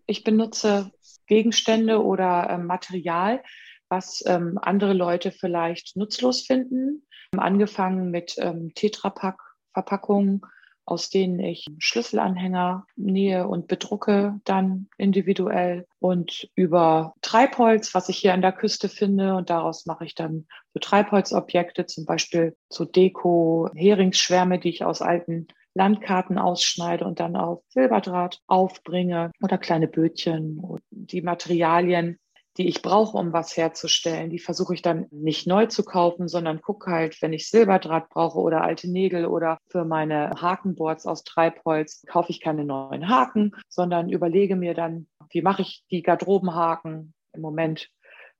Ich 0.06 0.24
benutze 0.24 0.90
Gegenstände 1.26 2.02
oder 2.02 2.48
äh, 2.50 2.58
Material, 2.58 3.42
was 3.88 4.22
ähm, 4.26 4.58
andere 4.60 4.92
Leute 4.92 5.32
vielleicht 5.32 5.96
nutzlos 5.96 6.42
finden. 6.46 7.06
Angefangen 7.36 8.10
mit 8.10 8.34
ähm, 8.38 8.72
Tetrapack-Verpackungen, 8.74 10.42
aus 10.84 11.10
denen 11.10 11.38
ich 11.38 11.66
Schlüsselanhänger 11.78 12.86
nähe 12.96 13.46
und 13.46 13.68
bedrucke 13.68 14.40
dann 14.44 14.88
individuell 14.98 15.86
und 15.98 16.48
über 16.54 17.14
Treibholz, 17.22 17.94
was 17.94 18.08
ich 18.08 18.18
hier 18.18 18.34
an 18.34 18.42
der 18.42 18.52
Küste 18.52 18.88
finde 18.88 19.34
und 19.36 19.50
daraus 19.50 19.86
mache 19.86 20.04
ich 20.04 20.14
dann 20.14 20.46
so 20.74 20.80
Treibholzobjekte, 20.80 21.86
zum 21.86 22.04
Beispiel 22.04 22.56
so 22.68 22.84
Deko, 22.84 23.68
Heringsschwärme, 23.74 24.58
die 24.58 24.70
ich 24.70 24.84
aus 24.84 25.02
alten 25.02 25.46
Landkarten 25.74 26.38
ausschneide 26.38 27.04
und 27.04 27.20
dann 27.20 27.36
auf 27.36 27.62
Silberdraht 27.68 28.40
aufbringe 28.46 29.30
oder 29.42 29.58
kleine 29.58 29.88
Bötchen. 29.88 30.60
Die 30.90 31.22
Materialien 31.22 32.18
die 32.56 32.68
ich 32.68 32.82
brauche, 32.82 33.16
um 33.16 33.32
was 33.32 33.56
herzustellen, 33.56 34.30
die 34.30 34.38
versuche 34.38 34.74
ich 34.74 34.82
dann 34.82 35.06
nicht 35.10 35.46
neu 35.46 35.66
zu 35.66 35.84
kaufen, 35.84 36.28
sondern 36.28 36.60
gucke 36.60 36.90
halt, 36.90 37.20
wenn 37.22 37.32
ich 37.32 37.48
Silberdraht 37.48 38.08
brauche 38.10 38.38
oder 38.38 38.62
alte 38.62 38.90
Nägel 38.90 39.26
oder 39.26 39.58
für 39.68 39.84
meine 39.84 40.30
Hakenboards 40.40 41.06
aus 41.06 41.24
Treibholz, 41.24 42.02
kaufe 42.06 42.30
ich 42.30 42.40
keine 42.40 42.64
neuen 42.64 43.08
Haken, 43.08 43.52
sondern 43.68 44.10
überlege 44.10 44.56
mir 44.56 44.74
dann, 44.74 45.06
wie 45.30 45.42
mache 45.42 45.62
ich 45.62 45.84
die 45.90 46.02
Garderobenhaken 46.02 47.14
im 47.32 47.40
Moment 47.40 47.88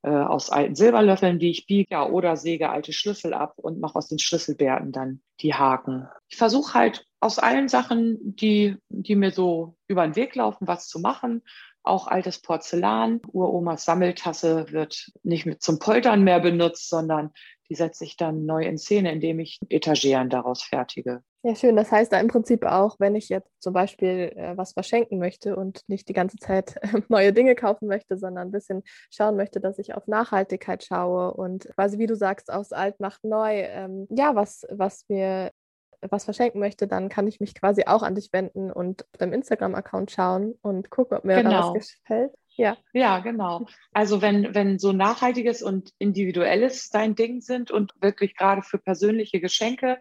äh, 0.03 0.11
aus 0.11 0.51
alten 0.51 0.75
Silberlöffeln, 0.75 1.39
die 1.39 1.51
ich 1.51 1.67
biege, 1.67 1.87
ja, 1.91 2.07
oder 2.07 2.37
säge 2.37 2.71
alte 2.71 2.93
Schlüssel 2.93 3.33
ab 3.33 3.55
und 3.57 3.81
mache 3.81 3.97
aus 3.97 4.09
den 4.09 4.19
Schlüsselbärten 4.19 4.93
dann 4.93 5.23
die 5.41 5.55
Haken. 5.55 6.09
Ich 6.29 6.37
versuche 6.37 6.75
halt 6.75 7.07
aus 7.21 7.39
allen 7.39 7.69
Sachen, 7.69 8.19
die, 8.37 8.77
die 8.89 9.15
mir 9.15 9.31
so 9.31 9.77
über 9.87 10.05
den 10.05 10.17
Weg 10.17 10.35
laufen, 10.35 10.67
was 10.67 10.89
zu 10.89 10.99
machen 10.99 11.43
auch 11.83 12.07
altes 12.07 12.41
Porzellan. 12.41 13.21
Uromas 13.33 13.85
Sammeltasse 13.85 14.71
wird 14.71 15.11
nicht 15.23 15.47
mit 15.47 15.63
zum 15.63 15.79
Poltern 15.79 16.23
mehr 16.23 16.41
benutzt, 16.41 16.89
sondern 16.89 17.33
die 17.69 17.75
setze 17.75 18.05
ich 18.05 18.17
dann 18.17 18.45
neu 18.45 18.65
in 18.65 18.79
Szene, 18.79 19.13
indem 19.13 19.41
ich 19.41 19.59
Etageren 19.69 20.29
daraus 20.29 20.63
fertige. 20.63 21.23
Ja, 21.45 21.57
schön. 21.57 21.75
Das 21.75 21.91
heißt 21.91 22.13
da 22.13 22.21
im 22.21 22.29
Prinzip 22.29 22.65
auch, 22.65 23.01
wenn 23.01 23.17
ich 23.17 23.29
jetzt 23.29 23.51
zum 23.61 23.73
Beispiel 23.73 24.33
äh, 24.37 24.57
was 24.57 24.75
verschenken 24.75 25.19
möchte 25.19 25.57
und 25.57 25.83
nicht 25.89 26.09
die 26.09 26.13
ganze 26.13 26.37
Zeit 26.37 26.77
neue 27.09 27.33
Dinge 27.33 27.57
kaufen 27.57 27.89
möchte, 27.89 28.17
sondern 28.17 28.49
ein 28.49 28.53
bisschen 28.53 28.83
schauen 29.11 29.37
möchte, 29.37 29.59
dass 29.59 29.79
ich 29.79 29.95
auf 29.95 30.07
Nachhaltigkeit 30.07 30.85
schaue 30.85 31.35
und 31.35 31.69
quasi, 31.75 31.99
wie 31.99 32.07
du 32.07 32.15
sagst, 32.15 32.53
aus 32.53 32.73
alt 32.73 33.01
macht 33.01 33.25
neu. 33.25 33.63
Ähm, 33.63 34.07
ja, 34.11 34.37
was, 34.37 34.65
was 34.71 35.05
mir 35.09 35.51
was 36.11 36.25
verschenken 36.25 36.59
möchte, 36.61 36.87
dann 36.87 37.09
kann 37.09 37.27
ich 37.29 37.41
mich 37.41 37.55
quasi 37.55 37.85
auch 37.87 38.03
an 38.03 38.15
dich 38.15 38.33
wenden 38.33 38.71
und 38.71 39.05
auf 39.05 39.19
deinem 39.19 39.33
Instagram-Account 39.33 40.11
schauen 40.11 40.55
und 40.63 40.91
gucken, 40.91 41.17
ob 41.17 41.25
mir 41.25 41.37
genau. 41.37 41.51
da 41.51 41.59
was 41.59 41.73
genau. 41.73 41.83
gefällt. 42.03 42.33
Ja. 42.57 42.77
ja, 42.93 43.21
genau. 43.21 43.67
Also 43.93 44.21
wenn, 44.21 44.55
wenn 44.55 44.79
so 44.79 44.93
nachhaltiges 44.93 45.63
und 45.63 45.91
individuelles 45.99 46.91
dein 46.91 47.15
Ding 47.15 47.41
sind 47.41 47.71
und 47.71 47.95
wirklich 48.01 48.37
gerade 48.37 48.63
für 48.63 48.79
persönliche 48.79 49.41
Geschenke, 49.41 49.99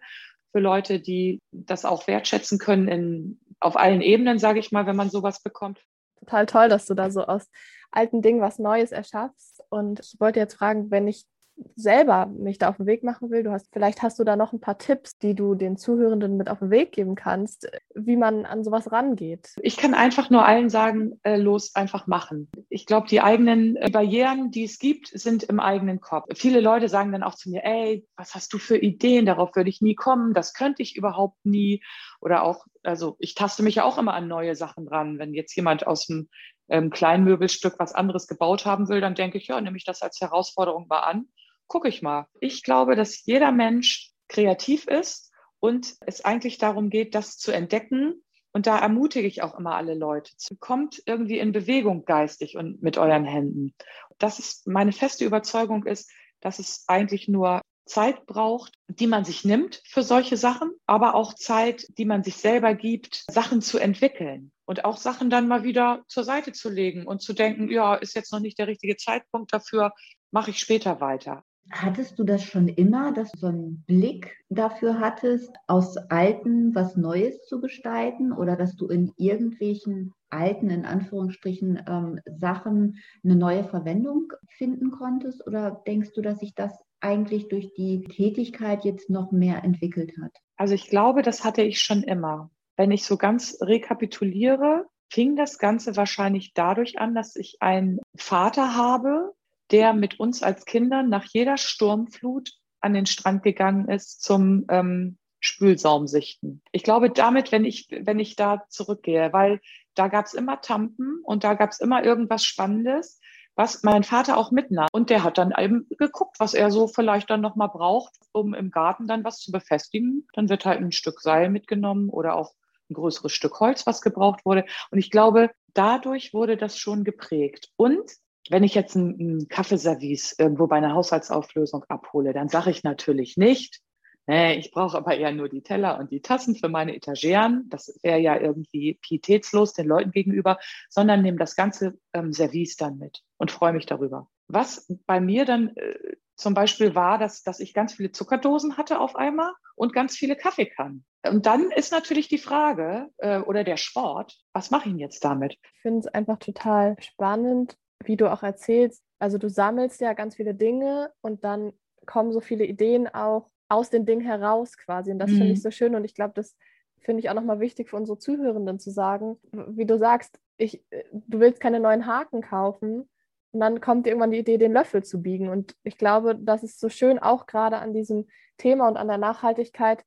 für 0.52 0.60
Leute, 0.60 1.00
die 1.00 1.40
das 1.52 1.86
auch 1.86 2.08
wertschätzen 2.08 2.60
können 2.60 2.88
in, 2.88 3.40
auf 3.60 3.78
allen 3.78 4.02
Ebenen, 4.02 4.38
sage 4.38 4.60
ich 4.60 4.72
mal, 4.72 4.86
wenn 4.86 4.98
man 4.98 5.10
sowas 5.10 5.42
bekommt. 5.42 5.80
Total 6.20 6.46
toll, 6.46 6.70
dass 6.70 6.86
du 6.86 6.94
da 6.94 7.10
so 7.10 7.24
aus 7.24 7.48
alten 7.90 8.22
Dingen 8.22 8.42
was 8.42 8.60
Neues 8.60 8.92
erschaffst. 8.92 9.64
Und 9.70 10.02
ich 10.02 10.20
wollte 10.20 10.40
jetzt 10.40 10.56
fragen, 10.56 10.92
wenn 10.92 11.08
ich 11.08 11.26
selber 11.76 12.26
mich 12.26 12.58
da 12.58 12.70
auf 12.70 12.78
den 12.78 12.86
Weg 12.86 13.04
machen 13.04 13.30
will, 13.30 13.44
du 13.44 13.52
hast, 13.52 13.68
vielleicht 13.72 14.02
hast 14.02 14.20
du 14.20 14.24
da 14.24 14.36
noch 14.36 14.54
ein 14.54 14.60
paar 14.60 14.78
Tipps, 14.78 15.18
die 15.18 15.36
du 15.36 15.56
den 15.56 15.78
Zuhörenden 15.78 16.38
mit 16.38 16.50
auf 16.50 16.60
den 16.60 16.72
Weg 16.72 16.92
geben 16.92 17.16
kannst, 17.16 17.70
wie 17.96 18.18
man 18.18 18.46
an 18.46 18.64
sowas 18.64 18.92
rangeht. 18.92 19.54
Ich 19.62 19.78
kann 19.78 19.94
einfach 19.94 20.30
nur 20.30 20.46
allen 20.46 20.70
sagen, 20.70 21.20
äh, 21.24 21.38
los, 21.38 21.76
einfach 21.76 22.08
machen. 22.08 22.50
Ich 22.70 22.86
glaube, 22.86 23.08
die 23.08 23.22
eigenen 23.22 23.76
äh, 23.76 23.90
Barrieren, 23.92 24.52
die 24.52 24.64
es 24.64 24.80
gibt, 24.80 25.08
sind 25.08 25.44
im 25.44 25.60
eigenen 25.60 26.02
Kopf. 26.02 26.28
Viele 26.36 26.62
Leute 26.62 26.90
sagen 26.90 27.12
dann 27.12 27.24
auch 27.24 27.36
zu 27.36 27.50
mir, 27.50 27.64
ey, 27.64 28.06
was 28.16 28.36
hast 28.36 28.54
du 28.54 28.58
für 28.58 28.78
Ideen? 28.78 29.26
Darauf 29.26 29.56
würde 29.56 29.70
ich 29.70 29.82
nie 29.82 29.96
kommen. 29.96 30.34
Das 30.34 30.54
könnte 30.54 30.82
ich 30.82 30.96
überhaupt 30.96 31.46
nie. 31.46 31.84
Oder 32.20 32.44
auch, 32.44 32.66
also 32.84 33.16
ich 33.20 33.36
taste 33.36 33.64
mich 33.64 33.76
ja 33.76 33.84
auch 33.84 33.98
immer 33.98 34.14
an 34.14 34.28
neue 34.28 34.56
Sachen 34.56 34.88
ran. 34.88 35.20
Wenn 35.20 35.34
jetzt 35.34 35.56
jemand 35.56 35.88
aus 35.88 36.08
dem 36.08 36.30
ähm, 36.70 36.90
Kleinmöbelstück 36.90 37.76
was 37.80 37.94
anderes 37.94 38.28
gebaut 38.28 38.66
haben 38.66 38.90
will, 38.90 39.02
dann 39.02 39.16
denke 39.16 39.38
ich, 39.38 39.48
ja, 39.48 39.60
nehme 39.60 39.78
ich 39.78 39.86
das 39.86 40.02
als 40.02 40.22
Herausforderung 40.22 40.88
mal 40.88 41.00
an 41.00 41.28
gucke 41.72 41.88
ich 41.88 42.02
mal. 42.02 42.28
Ich 42.42 42.64
glaube, 42.64 42.98
dass 42.98 43.26
jeder 43.26 43.54
Mensch 43.54 44.12
kreativ 44.28 44.88
ist 44.88 45.32
und 45.62 45.96
es 46.06 46.26
eigentlich 46.26 46.58
darum 46.58 46.90
geht, 46.90 47.16
das 47.16 47.38
zu 47.38 47.54
entdecken. 47.54 48.22
Und 48.52 48.68
da 48.68 48.78
ermutige 48.78 49.26
ich 49.26 49.42
auch 49.42 49.58
immer 49.58 49.76
alle 49.76 49.96
Leute. 49.96 50.34
Kommt 50.60 51.02
irgendwie 51.06 51.40
in 51.40 51.54
Bewegung 51.54 52.04
geistig 52.04 52.58
und 52.58 52.84
mit 52.84 52.98
euren 52.98 53.24
Händen. 53.24 53.74
Das 54.18 54.38
ist 54.38 54.68
meine 54.68 54.92
feste 54.92 55.24
Überzeugung 55.24 55.86
ist, 55.86 56.12
dass 56.42 56.60
es 56.60 56.84
eigentlich 56.88 57.30
nur 57.30 57.62
Zeit 57.86 58.26
braucht, 58.26 58.74
die 58.90 59.08
man 59.08 59.24
sich 59.24 59.46
nimmt 59.46 59.82
für 59.86 60.04
solche 60.04 60.36
Sachen, 60.36 60.72
aber 60.88 61.16
auch 61.16 61.34
Zeit, 61.36 61.86
die 61.98 62.06
man 62.06 62.22
sich 62.22 62.36
selber 62.36 62.74
gibt, 62.74 63.24
Sachen 63.32 63.62
zu 63.62 63.80
entwickeln 63.80 64.52
und 64.66 64.84
auch 64.84 64.98
Sachen 64.98 65.30
dann 65.30 65.48
mal 65.48 65.64
wieder 65.64 66.04
zur 66.10 66.26
Seite 66.26 66.52
zu 66.52 66.70
legen 66.70 67.08
und 67.08 67.22
zu 67.22 67.32
denken, 67.32 67.72
ja, 67.72 67.96
ist 67.96 68.14
jetzt 68.14 68.34
noch 68.34 68.42
nicht 68.42 68.60
der 68.60 68.68
richtige 68.68 68.98
Zeitpunkt 68.98 69.54
dafür, 69.54 69.94
mache 70.32 70.52
ich 70.52 70.60
später 70.60 71.00
weiter. 71.00 71.46
Hattest 71.72 72.20
du 72.20 72.24
das 72.24 72.44
schon 72.44 72.68
immer, 72.68 73.14
dass 73.14 73.32
du 73.32 73.40
so 73.40 73.48
einen 73.48 73.84
Blick 73.88 74.38
dafür 74.50 75.00
hattest, 75.00 75.56
aus 75.68 75.96
Alten 75.98 76.76
was 76.76 76.98
Neues 76.98 77.46
zu 77.46 77.62
gestalten 77.62 78.34
oder 78.34 78.58
dass 78.58 78.76
du 78.76 78.88
in 78.88 79.14
irgendwelchen 79.18 80.14
alten, 80.30 80.70
in 80.70 80.86
Anführungsstrichen, 80.86 81.84
ähm, 81.88 82.20
Sachen 82.26 82.98
eine 83.24 83.36
neue 83.36 83.64
Verwendung 83.64 84.34
finden 84.58 84.92
konntest? 84.92 85.46
Oder 85.48 85.82
denkst 85.88 86.12
du, 86.14 86.22
dass 86.22 86.40
sich 86.40 86.56
das 86.56 86.74
eigentlich 87.00 87.48
durch 87.48 87.74
die 87.74 88.04
Tätigkeit 88.04 88.84
jetzt 88.84 89.10
noch 89.10 89.32
mehr 89.32 89.64
entwickelt 89.64 90.14
hat? 90.22 90.32
Also 90.58 90.74
ich 90.74 90.90
glaube, 90.90 91.22
das 91.22 91.44
hatte 91.44 91.64
ich 91.64 91.82
schon 91.82 92.04
immer. 92.04 92.52
Wenn 92.76 92.92
ich 92.92 93.06
so 93.06 93.18
ganz 93.18 93.58
rekapituliere, 93.62 94.86
fing 95.10 95.36
das 95.36 95.58
Ganze 95.58 95.96
wahrscheinlich 95.96 96.54
dadurch 96.54 97.00
an, 97.00 97.16
dass 97.16 97.36
ich 97.36 97.58
einen 97.60 98.00
Vater 98.16 98.76
habe, 98.76 99.34
der 99.72 99.94
mit 99.94 100.20
uns 100.20 100.44
als 100.44 100.66
Kindern 100.66 101.10
nach 101.10 101.26
jeder 101.26 101.58
Sturmflut 101.58 102.52
an 102.82 102.94
den 102.94 103.06
Strand 103.06 103.44
gegangen 103.44 103.88
ist 103.88 104.24
zum 104.24 104.66
ähm, 104.70 105.18
Spülsaum 105.40 106.08
sichten. 106.08 106.62
Ich 106.72 106.84
glaube 106.84 107.10
damit, 107.10 107.52
wenn 107.52 107.66
ich, 107.66 107.88
wenn 107.90 108.20
ich 108.20 108.36
da 108.36 108.64
zurückgehe, 108.70 109.34
weil 109.34 109.60
da 109.96 110.08
gab 110.08 110.26
es 110.26 110.34
immer 110.34 110.62
Tampen 110.62 111.22
und 111.24 111.44
da 111.44 111.56
gab 111.56 111.72
es 111.72 111.80
immer 111.80 112.04
irgendwas 112.04 112.44
Spannendes, 112.44 113.20
was 113.56 113.84
mein 113.84 114.04
Vater 114.04 114.38
auch 114.38 114.52
mitnahm. 114.52 114.88
Und 114.92 115.10
der 115.10 115.24
hat 115.24 115.38
dann 115.38 115.54
eben 115.58 115.88
geguckt, 115.98 116.40
was 116.40 116.54
er 116.54 116.72
so 116.72 116.88
vielleicht 116.88 117.30
dann 117.30 117.42
nochmal 117.42 117.70
braucht, 117.70 118.14
um 118.32 118.54
im 118.54 118.72
Garten 118.72 119.08
dann 119.08 119.24
was 119.24 119.40
zu 119.40 119.52
befestigen. 119.52 120.28
Dann 120.34 120.50
wird 120.50 120.66
halt 120.66 120.80
ein 120.80 120.92
Stück 120.92 121.20
Seil 121.22 121.50
mitgenommen 121.50 122.10
oder 122.10 122.36
auch 122.36 122.54
ein 122.90 122.94
größeres 122.94 123.32
Stück 123.32 123.60
Holz, 123.60 123.86
was 123.86 124.02
gebraucht 124.02 124.46
wurde. 124.46 124.66
Und 124.92 125.00
ich 125.00 125.12
glaube, 125.12 125.52
dadurch 125.74 126.34
wurde 126.34 126.56
das 126.56 126.78
schon 126.78 127.04
geprägt. 127.04 127.70
Und 127.76 128.12
wenn 128.50 128.64
ich 128.64 128.76
jetzt 128.76 128.96
ein, 128.96 129.18
ein 129.20 129.48
Kaffeeservice 129.48 130.36
irgendwo 130.38 130.68
bei 130.68 130.78
einer 130.78 130.94
Haushaltsauflösung 130.94 131.84
abhole, 131.88 132.34
dann 132.34 132.50
sage 132.50 132.72
ich 132.72 132.84
natürlich 132.84 133.38
nicht, 133.38 133.82
nee, 134.28 134.56
ich 134.56 134.72
brauche 134.72 134.98
aber 134.98 135.16
eher 135.16 135.32
nur 135.32 135.50
die 135.50 135.62
Teller 135.62 136.00
und 136.00 136.12
die 136.12 136.22
Tassen 136.22 136.56
für 136.56 136.70
meine 136.70 136.96
Etageren. 136.96 137.66
Das 137.70 138.00
wäre 138.02 138.20
ja 138.20 138.40
irgendwie 138.40 139.00
pietätslos 139.02 139.74
den 139.74 139.88
Leuten 139.88 140.12
gegenüber, 140.12 140.60
sondern 140.90 141.22
nehme 141.22 141.38
das 141.38 141.56
ganze 141.56 141.98
ähm, 142.14 142.34
Service 142.34 142.76
dann 142.78 142.98
mit 142.98 143.22
und 143.38 143.52
freue 143.52 143.74
mich 143.74 143.86
darüber. 143.86 144.28
Was 144.48 144.88
bei 145.06 145.20
mir 145.20 145.46
dann 145.46 145.76
äh, 145.76 146.16
zum 146.36 146.54
Beispiel 146.54 146.96
war, 146.96 147.18
dass, 147.18 147.44
dass 147.44 147.60
ich 147.60 147.74
ganz 147.74 147.94
viele 147.94 148.12
Zuckerdosen 148.12 148.78
hatte 148.78 149.00
auf 149.00 149.16
einmal 149.16 149.54
und 149.76 149.94
ganz 149.94 150.18
viele 150.18 150.36
Kaffeekannen. 150.36 151.06
Und 151.24 151.46
dann 151.46 151.70
ist 151.72 151.92
natürlich 151.92 152.28
die 152.28 152.40
Frage 152.40 153.10
äh, 153.18 153.40
oder 153.40 153.64
der 153.64 153.78
Sport, 153.78 154.36
was 154.54 154.72
mache 154.72 154.90
ich 154.90 154.96
jetzt 154.96 155.24
damit? 155.24 155.54
Ich 155.74 155.82
finde 155.82 156.00
es 156.00 156.08
einfach 156.08 156.40
total 156.40 156.96
spannend, 157.00 157.78
wie 158.08 158.18
du 158.18 158.32
auch 158.32 158.44
erzählst. 158.44 159.04
Also 159.20 159.38
du 159.38 159.50
sammelst 159.50 160.02
ja 160.02 160.14
ganz 160.14 160.36
viele 160.36 160.54
Dinge 160.54 161.12
und 161.22 161.44
dann 161.44 161.74
kommen 162.06 162.32
so 162.32 162.42
viele 162.42 162.66
Ideen 162.66 163.08
auch 163.08 163.50
aus 163.70 163.90
den 163.90 164.06
Dingen 164.06 164.22
heraus 164.22 164.78
quasi. 164.78 165.12
Und 165.12 165.20
das 165.20 165.32
mhm. 165.32 165.38
finde 165.38 165.54
ich 165.54 165.62
so 165.62 165.72
schön. 165.72 165.96
Und 165.96 166.04
ich 166.04 166.16
glaube, 166.16 166.34
das 166.36 166.56
finde 167.00 167.22
ich 167.22 167.30
auch 167.30 167.36
nochmal 167.36 167.60
wichtig 167.60 167.90
für 167.90 167.98
unsere 167.98 168.18
Zuhörenden 168.18 168.80
zu 168.80 168.92
sagen, 168.92 169.38
wie 169.52 169.86
du 169.86 169.98
sagst, 169.98 170.40
ich, 170.58 170.84
du 171.12 171.40
willst 171.40 171.60
keine 171.60 171.80
neuen 171.80 172.06
Haken 172.06 172.42
kaufen, 172.42 173.10
und 173.52 173.60
dann 173.60 173.82
kommt 173.82 174.08
irgendwann 174.08 174.32
die 174.32 174.40
Idee, 174.40 174.58
den 174.58 174.74
Löffel 174.74 175.04
zu 175.04 175.22
biegen. 175.22 175.50
Und 175.50 175.76
ich 175.84 175.98
glaube, 175.98 176.36
das 176.36 176.64
ist 176.64 176.80
so 176.80 176.90
schön 176.90 177.20
auch 177.20 177.46
gerade 177.46 177.78
an 177.78 177.94
diesem 177.94 178.28
Thema 178.58 178.88
und 178.88 178.98
an 178.98 179.08
der 179.08 179.18
Nachhaltigkeit. 179.18 180.04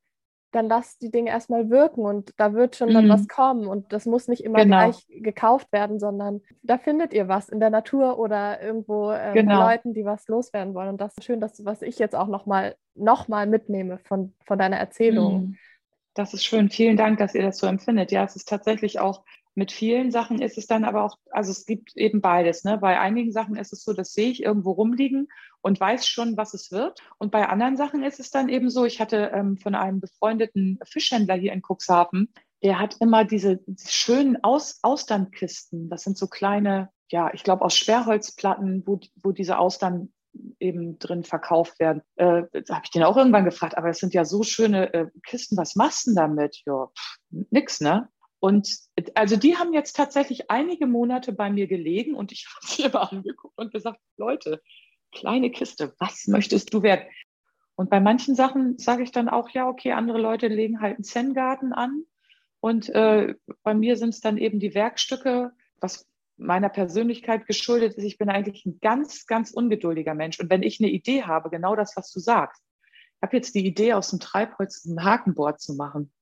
Dann 0.55 0.69
lass 0.69 0.99
die 0.99 1.11
Dinge 1.11 1.31
erstmal 1.31 1.69
wirken 1.69 2.03
und 2.03 2.31
da 2.37 2.55
wird 2.55 2.77
schon 2.77 2.93
dann 2.93 3.07
mhm. 3.07 3.11
was 3.11 3.29
kommen. 3.29 3.67
Und 3.67 3.93
das 3.93 4.07
muss 4.07 4.29
nicht 4.29 4.45
immer 4.45 4.63
genau. 4.63 4.79
gleich 4.79 5.07
gekauft 5.09 5.73
werden, 5.73 5.99
sondern 5.99 6.43
da 6.63 6.79
findet 6.79 7.13
ihr 7.13 7.27
was 7.29 7.49
in 7.49 7.61
der 7.61 7.71
Natur 7.71 8.19
oder 8.19 8.63
irgendwo 8.63 9.11
äh, 9.11 9.33
genau. 9.35 9.69
Leuten, 9.69 9.95
die 9.95 10.05
was 10.05 10.29
loswerden 10.29 10.75
wollen. 10.75 10.91
Und 10.91 11.01
das 11.01 11.17
ist 11.19 11.25
schön, 11.25 11.41
dass, 11.41 11.65
was 11.65 11.83
ich 11.83 11.99
jetzt 11.99 12.15
auch 12.15 12.29
nochmal 12.29 12.77
noch 12.95 13.27
mal 13.27 13.47
mitnehme 13.47 13.99
von, 14.05 14.35
von 14.47 14.59
deiner 14.59 14.77
Erzählung. 14.77 15.35
Mhm. 15.35 15.57
Das 16.15 16.33
ist 16.33 16.45
schön. 16.45 16.71
Vielen 16.71 16.97
Dank, 16.97 17.19
dass 17.19 17.35
ihr 17.35 17.43
das 17.43 17.59
so 17.59 17.67
empfindet. 17.67 18.13
Ja, 18.13 18.23
es 18.23 18.37
ist 18.37 18.49
tatsächlich 18.49 19.01
auch 19.01 19.25
mit 19.55 19.71
vielen 19.71 20.11
Sachen 20.11 20.43
ist 20.43 20.59
es 20.59 20.67
dann 20.67 20.85
aber 20.85 21.05
auch, 21.05 21.17
also 21.31 21.53
es 21.53 21.65
gibt 21.65 21.97
eben 21.97 22.21
beides. 22.21 22.65
Ne? 22.65 22.79
Bei 22.79 22.99
einigen 22.99 23.31
Sachen 23.31 23.57
ist 23.57 23.73
es 23.73 23.85
so, 23.85 23.93
das 23.93 24.13
sehe 24.13 24.31
ich 24.31 24.43
irgendwo 24.43 24.73
rumliegen 24.73 25.29
und 25.65 25.81
weiß 25.81 26.07
schon, 26.07 26.37
was 26.37 26.53
es 26.53 26.71
wird. 26.71 27.01
Und 27.17 27.31
bei 27.31 27.49
anderen 27.49 27.79
Sachen 27.79 28.05
ist 28.05 28.21
es 28.21 28.31
dann 28.31 28.51
eben 28.51 28.69
so, 28.69 28.85
ich 28.85 29.01
hatte 29.01 29.31
ähm, 29.35 29.57
von 29.57 29.75
einem 29.75 29.99
befreundeten 29.99 30.79
Fischhändler 30.85 31.37
hier 31.37 31.55
in 31.55 31.63
Cuxhaven, 31.63 32.29
der 32.63 32.79
hat 32.79 32.97
immer 33.01 33.25
diese, 33.25 33.61
schönen 33.83 34.45
Aus 34.45 34.81
Austernkisten. 34.83 35.89
Das 35.89 36.03
sind 36.03 36.19
so 36.19 36.27
kleine, 36.27 36.91
ja, 37.11 37.33
ich 37.33 37.45
glaube 37.45 37.65
aus 37.65 37.75
Sperrholzplatten, 37.77 38.83
wo, 38.87 39.01
wo 39.23 39.33
diese 39.33 39.57
Austern 39.57 40.13
eben 40.61 40.99
drin 40.99 41.25
verkauft 41.25 41.81
werden. 41.81 42.03
Äh, 42.17 42.43
da 42.67 42.75
habe 42.75 42.85
ich 42.85 42.91
den 42.91 43.03
auch 43.03 43.17
irgendwann 43.17 43.47
gefragt, 43.47 43.79
aber 43.79 43.89
es 43.89 44.01
sind 44.01 44.13
ja 44.13 44.27
so 44.27 44.43
schöne 44.43 44.93
äh, 44.93 45.07
Kisten, 45.27 45.57
was 45.57 45.77
machst 45.77 46.07
du 46.07 46.11
denn 46.11 46.17
damit? 46.17 46.61
Ja, 46.67 46.91
nix, 47.31 47.81
ne? 47.81 48.11
Und 48.39 48.69
also 49.15 49.37
die 49.37 49.57
haben 49.57 49.73
jetzt 49.73 49.97
tatsächlich 49.97 50.51
einige 50.51 50.87
Monate 50.87 51.33
bei 51.33 51.49
mir 51.49 51.67
gelegen 51.67 52.15
und 52.15 52.33
ich 52.33 52.47
habe 52.55 52.67
sie 52.67 52.83
immer 52.83 53.11
angeguckt 53.11 53.57
und 53.57 53.73
gesagt, 53.73 54.01
Leute, 54.19 54.61
kleine 55.15 55.51
Kiste, 55.51 55.95
was 55.99 56.27
möchtest 56.27 56.75
du 56.75 56.83
werden? 56.83 57.05
Und 57.77 57.91
bei 57.91 58.01
manchen 58.01 58.35
Sachen 58.35 58.79
sage 58.79 59.03
ich 59.03 59.11
dann 59.11 59.29
auch, 59.29 59.49
ja, 59.51 59.69
okay, 59.69 59.93
andere 59.93 60.19
Leute 60.21 60.49
legen 60.49 60.81
halt 60.81 60.97
einen 60.97 61.05
Zen-Garten 61.05 61.73
an. 61.73 62.05
Und 62.61 62.89
äh, 62.91 63.35
bei 63.63 63.75
mir 63.75 63.97
sind 63.97 64.11
es 64.11 64.21
dann 64.21 64.39
eben 64.39 64.61
die 64.61 64.75
Werkstücke, 64.75 65.53
was 65.81 66.07
meiner 66.37 66.69
Persönlichkeit 66.69 67.47
geschuldet 67.47 67.95
ist. 67.95 68.05
Ich 68.05 68.19
bin 68.19 68.29
eigentlich 68.29 68.65
ein 68.65 68.79
ganz, 68.81 69.27
ganz 69.27 69.51
ungeduldiger 69.51 70.15
Mensch. 70.15 70.39
Und 70.41 70.51
wenn 70.51 70.63
ich 70.63 70.81
eine 70.81 70.91
Idee 70.91 71.25
habe, 71.25 71.51
genau 71.51 71.77
das, 71.77 71.97
was 71.97 72.11
du 72.13 72.21
sagst, 72.21 72.63
ich 73.17 73.23
habe 73.23 73.37
jetzt 73.37 73.55
die 73.55 73.67
Idee, 73.67 73.95
aus 73.95 74.11
dem 74.11 74.21
Treibholz 74.21 74.85
ein 74.85 75.03
Hakenboard 75.03 75.61
zu 75.61 75.75
machen 75.75 76.13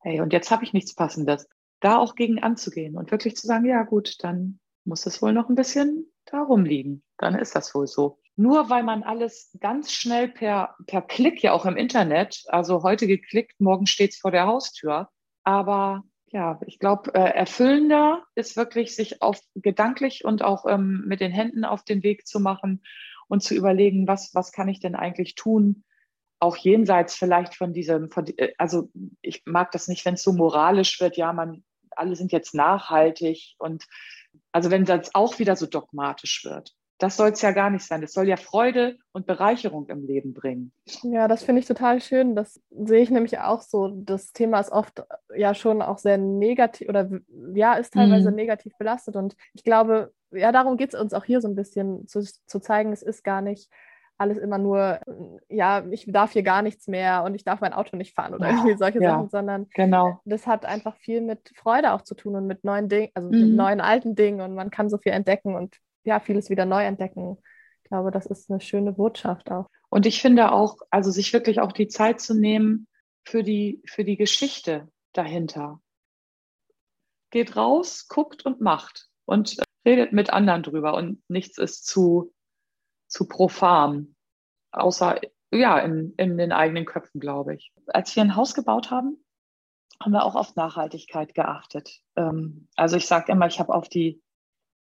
hey, 0.00 0.20
und 0.20 0.32
jetzt 0.32 0.50
habe 0.50 0.64
ich 0.64 0.72
nichts 0.72 0.94
Passendes. 0.94 1.48
Da 1.80 1.98
auch 1.98 2.14
gegen 2.14 2.42
anzugehen 2.42 2.96
und 2.96 3.10
wirklich 3.10 3.36
zu 3.36 3.46
sagen, 3.46 3.64
ja 3.64 3.82
gut, 3.84 4.16
dann 4.24 4.58
muss 4.84 5.06
es 5.06 5.22
wohl 5.22 5.32
noch 5.32 5.48
ein 5.48 5.54
bisschen 5.54 6.06
da 6.30 6.42
rumliegen. 6.42 7.02
Dann 7.16 7.34
ist 7.34 7.54
das 7.54 7.74
wohl 7.74 7.86
so. 7.86 8.18
Nur 8.36 8.70
weil 8.70 8.84
man 8.84 9.02
alles 9.02 9.56
ganz 9.60 9.92
schnell 9.92 10.28
per, 10.28 10.76
per 10.86 11.02
Klick 11.02 11.42
ja 11.42 11.52
auch 11.52 11.66
im 11.66 11.76
Internet, 11.76 12.44
also 12.46 12.82
heute 12.82 13.06
geklickt, 13.06 13.60
morgen 13.60 13.86
steht 13.86 14.12
es 14.12 14.18
vor 14.18 14.30
der 14.30 14.46
Haustür. 14.46 15.08
Aber 15.42 16.04
ja, 16.30 16.60
ich 16.66 16.78
glaube, 16.78 17.14
äh, 17.14 17.34
erfüllender 17.34 18.24
ist 18.34 18.56
wirklich, 18.56 18.94
sich 18.94 19.22
auf 19.22 19.40
gedanklich 19.54 20.24
und 20.24 20.42
auch 20.42 20.66
ähm, 20.66 21.04
mit 21.06 21.20
den 21.20 21.32
Händen 21.32 21.64
auf 21.64 21.82
den 21.82 22.02
Weg 22.02 22.26
zu 22.26 22.38
machen 22.38 22.82
und 23.28 23.42
zu 23.42 23.54
überlegen, 23.54 24.06
was, 24.06 24.34
was 24.34 24.52
kann 24.52 24.68
ich 24.68 24.78
denn 24.78 24.94
eigentlich 24.94 25.34
tun, 25.34 25.84
auch 26.38 26.56
jenseits 26.56 27.14
vielleicht 27.16 27.54
von 27.54 27.72
diesem, 27.72 28.10
von, 28.10 28.26
äh, 28.36 28.52
also 28.58 28.90
ich 29.22 29.42
mag 29.46 29.72
das 29.72 29.88
nicht, 29.88 30.04
wenn 30.04 30.14
es 30.14 30.22
so 30.22 30.32
moralisch 30.32 31.00
wird, 31.00 31.16
ja, 31.16 31.32
man, 31.32 31.64
alle 31.90 32.14
sind 32.14 32.32
jetzt 32.32 32.54
nachhaltig 32.54 33.54
und 33.58 33.86
also 34.58 34.72
wenn 34.72 34.84
das 34.84 35.14
auch 35.14 35.38
wieder 35.38 35.54
so 35.54 35.66
dogmatisch 35.66 36.44
wird. 36.44 36.74
Das 36.98 37.16
soll 37.16 37.28
es 37.28 37.42
ja 37.42 37.52
gar 37.52 37.70
nicht 37.70 37.84
sein. 37.84 38.00
Das 38.00 38.12
soll 38.12 38.26
ja 38.26 38.36
Freude 38.36 38.96
und 39.12 39.24
Bereicherung 39.24 39.86
im 39.86 40.04
Leben 40.04 40.34
bringen. 40.34 40.72
Ja, 41.04 41.28
das 41.28 41.44
finde 41.44 41.60
ich 41.60 41.68
total 41.68 42.00
schön. 42.00 42.34
Das 42.34 42.60
sehe 42.70 43.00
ich 43.00 43.10
nämlich 43.10 43.38
auch 43.38 43.62
so. 43.62 43.86
Das 43.86 44.32
Thema 44.32 44.58
ist 44.58 44.72
oft 44.72 45.04
ja 45.32 45.54
schon 45.54 45.80
auch 45.80 45.98
sehr 45.98 46.18
negativ 46.18 46.88
oder 46.88 47.08
ja, 47.54 47.74
ist 47.74 47.94
teilweise 47.94 48.30
mhm. 48.30 48.36
negativ 48.36 48.76
belastet. 48.78 49.14
Und 49.14 49.36
ich 49.54 49.62
glaube, 49.62 50.12
ja, 50.32 50.50
darum 50.50 50.76
geht 50.76 50.92
es 50.92 51.00
uns 51.00 51.14
auch 51.14 51.24
hier 51.24 51.40
so 51.40 51.46
ein 51.46 51.54
bisschen 51.54 52.08
zu, 52.08 52.20
zu 52.22 52.58
zeigen, 52.58 52.92
es 52.92 53.02
ist 53.02 53.22
gar 53.22 53.42
nicht 53.42 53.70
alles 54.18 54.36
immer 54.36 54.58
nur, 54.58 55.00
ja, 55.48 55.84
ich 55.90 56.04
darf 56.08 56.32
hier 56.32 56.42
gar 56.42 56.62
nichts 56.62 56.88
mehr 56.88 57.22
und 57.22 57.34
ich 57.34 57.44
darf 57.44 57.60
mein 57.60 57.72
Auto 57.72 57.96
nicht 57.96 58.14
fahren 58.14 58.34
oder 58.34 58.48
irgendwie 58.50 58.76
solche 58.76 59.00
ja, 59.00 59.12
Sachen, 59.12 59.28
sondern 59.30 59.68
genau. 59.74 60.20
das 60.24 60.46
hat 60.46 60.64
einfach 60.64 60.96
viel 60.96 61.20
mit 61.20 61.52
Freude 61.54 61.92
auch 61.92 62.02
zu 62.02 62.16
tun 62.16 62.34
und 62.34 62.46
mit 62.46 62.64
neuen 62.64 62.88
Dingen, 62.88 63.10
also 63.14 63.28
mhm. 63.28 63.40
mit 63.40 63.54
neuen 63.54 63.80
alten 63.80 64.16
Dingen 64.16 64.40
und 64.40 64.54
man 64.54 64.70
kann 64.70 64.90
so 64.90 64.98
viel 64.98 65.12
entdecken 65.12 65.54
und 65.54 65.76
ja, 66.02 66.18
vieles 66.18 66.50
wieder 66.50 66.66
neu 66.66 66.82
entdecken. 66.84 67.38
Ich 67.84 67.88
glaube, 67.88 68.10
das 68.10 68.26
ist 68.26 68.50
eine 68.50 68.60
schöne 68.60 68.92
Botschaft 68.92 69.50
auch. 69.50 69.70
Und 69.88 70.04
ich 70.04 70.20
finde 70.20 70.52
auch, 70.52 70.78
also 70.90 71.10
sich 71.10 71.32
wirklich 71.32 71.60
auch 71.60 71.72
die 71.72 71.88
Zeit 71.88 72.20
zu 72.20 72.34
nehmen 72.34 72.88
für 73.24 73.42
die, 73.42 73.82
für 73.86 74.04
die 74.04 74.16
Geschichte 74.16 74.88
dahinter. 75.12 75.80
Geht 77.30 77.56
raus, 77.56 78.08
guckt 78.08 78.44
und 78.44 78.60
macht 78.60 79.08
und 79.26 79.56
redet 79.86 80.12
mit 80.12 80.30
anderen 80.30 80.62
drüber 80.62 80.94
und 80.94 81.22
nichts 81.28 81.58
ist 81.58 81.86
zu 81.86 82.32
zu 83.08 83.26
profan, 83.26 84.14
außer 84.70 85.20
ja, 85.50 85.78
in, 85.78 86.14
in 86.16 86.36
den 86.36 86.52
eigenen 86.52 86.84
Köpfen, 86.84 87.20
glaube 87.20 87.54
ich. 87.54 87.72
Als 87.86 88.14
wir 88.14 88.22
ein 88.22 88.36
Haus 88.36 88.54
gebaut 88.54 88.90
haben, 88.90 89.24
haben 90.00 90.12
wir 90.12 90.24
auch 90.24 90.36
auf 90.36 90.54
Nachhaltigkeit 90.54 91.34
geachtet. 91.34 92.00
Ähm, 92.16 92.68
also 92.76 92.96
ich 92.96 93.06
sage 93.06 93.32
immer, 93.32 93.46
ich 93.46 93.58
habe 93.58 93.74
auf 93.74 93.88
die 93.88 94.22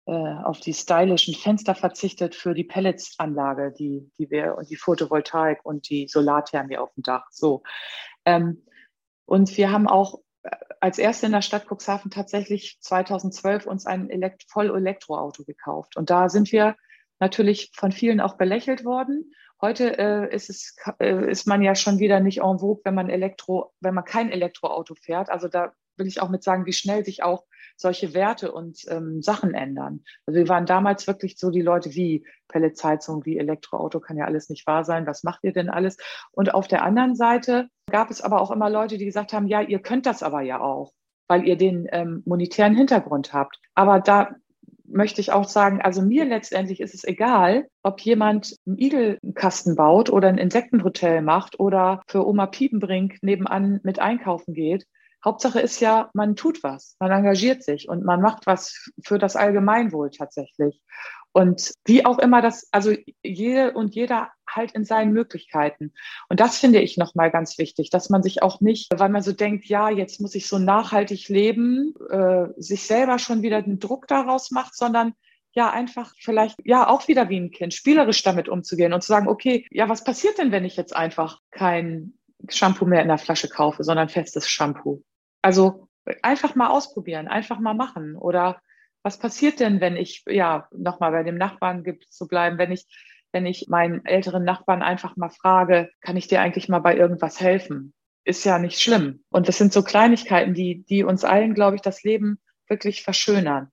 äh, 0.06 0.12
auf 0.12 0.60
die 0.60 0.74
stylischen 0.74 1.34
Fenster 1.34 1.76
verzichtet 1.76 2.36
für 2.36 2.54
die 2.54 2.66
Pelletsanlage, 2.66 3.72
die, 3.72 4.12
die 4.18 4.30
wir 4.30 4.56
und 4.58 4.70
die 4.70 4.76
Photovoltaik 4.76 5.64
und 5.64 5.90
die 5.90 6.10
Solarthermie 6.10 6.78
auf 6.78 6.94
dem 6.96 7.04
Dach. 7.04 7.26
So. 7.32 7.64
Ähm, 8.26 8.66
und 9.26 9.56
wir 9.56 9.72
haben 9.72 9.88
auch 9.88 10.20
äh, 10.44 10.50
als 10.82 10.98
erste 10.98 11.28
in 11.28 11.32
der 11.32 11.42
Stadt 11.42 11.68
Cuxhaven 11.70 12.12
tatsächlich 12.12 12.80
2012 12.82 13.66
uns 13.66 13.86
ein 13.86 14.10
Elekt 14.10 14.44
Voll-Elektroauto 14.50 15.46
gekauft. 15.46 15.96
Und 15.96 16.10
da 16.10 16.28
sind 16.28 16.52
wir 16.52 16.76
natürlich 17.24 17.72
von 17.74 17.94
vielen 17.94 18.20
auch 18.20 18.36
belächelt 18.36 18.84
worden. 18.84 19.34
Heute 19.62 19.98
äh, 19.98 20.36
ist, 20.36 20.50
es, 20.50 20.76
äh, 21.00 21.32
ist 21.32 21.48
man 21.48 21.62
ja 21.62 21.74
schon 21.74 22.00
wieder 22.00 22.20
nicht 22.20 22.42
en 22.42 22.60
vogue, 22.60 22.82
wenn 22.84 22.96
man 22.96 23.10
Elektro, 23.10 23.74
wenn 23.80 23.94
man 23.94 24.04
kein 24.04 24.30
Elektroauto 24.30 24.94
fährt. 24.96 25.30
Also 25.30 25.48
da 25.48 25.72
will 25.96 26.08
ich 26.08 26.22
auch 26.22 26.30
mit 26.30 26.44
sagen, 26.44 26.66
wie 26.66 26.74
schnell 26.74 27.06
sich 27.06 27.24
auch 27.24 27.46
solche 27.78 28.14
Werte 28.14 28.52
und 28.52 28.82
ähm, 28.90 29.22
Sachen 29.22 29.54
ändern. 29.54 30.04
Also 30.26 30.38
wir 30.38 30.50
waren 30.50 30.66
damals 30.66 31.08
wirklich 31.08 31.38
so 31.38 31.50
die 31.50 31.62
Leute 31.62 31.92
wie 31.92 32.28
Pelletsheizung, 32.50 33.24
wie 33.24 33.38
Elektroauto, 33.38 34.02
kann 34.02 34.18
ja 34.18 34.26
alles 34.26 34.50
nicht 34.50 34.68
wahr 34.68 34.84
sein. 34.84 35.08
Was 35.08 35.24
macht 35.24 35.44
ihr 35.44 35.54
denn 35.54 35.70
alles? 35.70 35.96
Und 36.32 36.54
auf 36.54 36.68
der 36.68 36.84
anderen 36.84 37.16
Seite 37.16 37.70
gab 37.90 38.12
es 38.12 38.22
aber 38.22 38.42
auch 38.42 38.52
immer 38.52 38.70
Leute, 38.70 38.98
die 38.98 39.06
gesagt 39.06 39.32
haben, 39.32 39.48
ja, 39.48 39.62
ihr 39.62 39.80
könnt 39.80 40.06
das 40.06 40.24
aber 40.24 40.42
ja 40.42 40.60
auch 40.60 40.92
weil 41.28 41.48
ihr 41.48 41.58
den 41.58 41.88
ähm, 41.92 42.22
monetären 42.26 42.76
Hintergrund 42.76 43.34
habt. 43.34 43.60
Aber 43.76 44.00
da 44.00 44.36
möchte 44.94 45.22
ich 45.22 45.32
auch 45.32 45.48
sagen, 45.48 45.82
also 45.82 46.02
mir 46.02 46.26
letztendlich 46.26 46.80
ist 46.80 46.94
es 46.94 47.04
egal, 47.04 47.68
ob 47.82 48.02
jemand 48.02 48.56
einen 48.66 48.78
Igelkasten 48.78 49.76
baut 49.76 50.10
oder 50.10 50.28
ein 50.28 50.38
Insektenhotel 50.38 51.22
macht 51.22 51.60
oder 51.60 52.02
für 52.08 52.26
Oma 52.28 52.48
Piepenbrink 52.48 53.18
nebenan 53.22 53.80
mit 53.84 54.00
einkaufen 54.00 54.54
geht. 54.54 54.86
Hauptsache 55.24 55.60
ist 55.60 55.80
ja, 55.80 56.10
man 56.14 56.36
tut 56.36 56.64
was, 56.64 56.96
man 57.00 57.12
engagiert 57.12 57.64
sich 57.64 57.88
und 57.88 58.04
man 58.04 58.22
macht 58.22 58.46
was 58.46 58.92
für 59.04 59.18
das 59.18 59.36
Allgemeinwohl 59.36 60.10
tatsächlich. 60.10 60.82
Und 61.34 61.74
wie 61.86 62.06
auch 62.06 62.20
immer 62.20 62.42
das, 62.42 62.68
also 62.72 62.94
jede 63.24 63.74
und 63.74 63.96
jeder 63.96 64.30
halt 64.48 64.72
in 64.74 64.86
seinen 64.86 65.14
Möglichkeiten. 65.14 65.92
Und 66.30 66.40
das 66.40 66.60
finde 66.60 66.80
ich 66.80 66.96
nochmal 66.96 67.32
ganz 67.32 67.58
wichtig, 67.58 67.90
dass 67.90 68.12
man 68.12 68.22
sich 68.22 68.44
auch 68.44 68.62
nicht, 68.62 68.92
weil 68.96 69.10
man 69.10 69.24
so 69.24 69.34
denkt, 69.34 69.66
ja, 69.66 69.90
jetzt 69.90 70.22
muss 70.22 70.36
ich 70.36 70.48
so 70.48 70.60
nachhaltig 70.60 71.30
leben, 71.30 71.96
äh, 72.10 72.46
sich 72.58 72.84
selber 72.84 73.18
schon 73.18 73.42
wieder 73.42 73.64
den 73.64 73.80
Druck 73.80 74.08
daraus 74.08 74.52
macht, 74.52 74.76
sondern 74.76 75.14
ja 75.54 75.72
einfach 75.72 76.14
vielleicht 76.20 76.58
ja 76.64 76.88
auch 76.88 77.08
wieder 77.08 77.30
wie 77.30 77.40
ein 77.40 77.52
Kind 77.52 77.74
spielerisch 77.74 78.22
damit 78.24 78.50
umzugehen 78.50 78.94
und 78.94 79.02
zu 79.02 79.08
sagen, 79.08 79.28
okay, 79.28 79.66
ja, 79.72 79.90
was 79.90 80.04
passiert 80.04 80.38
denn, 80.38 80.52
wenn 80.52 80.66
ich 80.66 80.76
jetzt 80.76 80.96
einfach 80.96 81.40
kein 81.52 82.14
Shampoo 82.50 82.86
mehr 82.86 83.02
in 83.02 83.08
der 83.08 83.18
Flasche 83.18 83.50
kaufe, 83.50 83.84
sondern 83.84 84.10
festes 84.10 84.50
Shampoo? 84.50 85.04
Also 85.42 85.88
einfach 86.22 86.56
mal 86.56 86.70
ausprobieren, 86.70 87.28
einfach 87.28 87.60
mal 87.60 87.74
machen 87.74 88.16
oder 88.16 88.62
was 89.04 89.20
passiert 89.20 89.60
denn, 89.60 89.82
wenn 89.82 89.98
ich, 89.98 90.24
ja, 90.28 90.68
nochmal 90.72 91.12
bei 91.12 91.24
dem 91.24 91.38
Nachbarn 91.38 91.84
zu 92.10 92.28
bleiben, 92.28 92.58
wenn 92.58 92.72
ich, 92.72 92.88
wenn 93.32 93.46
ich 93.46 93.68
meinen 93.68 94.06
älteren 94.06 94.44
Nachbarn 94.44 94.82
einfach 94.82 95.18
mal 95.18 95.30
frage, 95.30 95.90
kann 96.02 96.18
ich 96.18 96.28
dir 96.28 96.42
eigentlich 96.42 96.70
mal 96.70 96.80
bei 96.80 96.96
irgendwas 96.96 97.40
helfen? 97.42 97.94
Ist 98.24 98.46
ja 98.46 98.58
nicht 98.58 98.80
schlimm. 98.80 99.24
Und 99.30 99.50
das 99.50 99.58
sind 99.58 99.74
so 99.74 99.84
Kleinigkeiten, 99.84 100.54
die, 100.54 100.84
die 100.86 101.04
uns 101.04 101.26
allen, 101.26 101.54
glaube 101.54 101.76
ich, 101.76 101.82
das 101.82 102.04
Leben 102.04 102.40
wirklich 102.70 103.04
verschönern. 103.04 103.70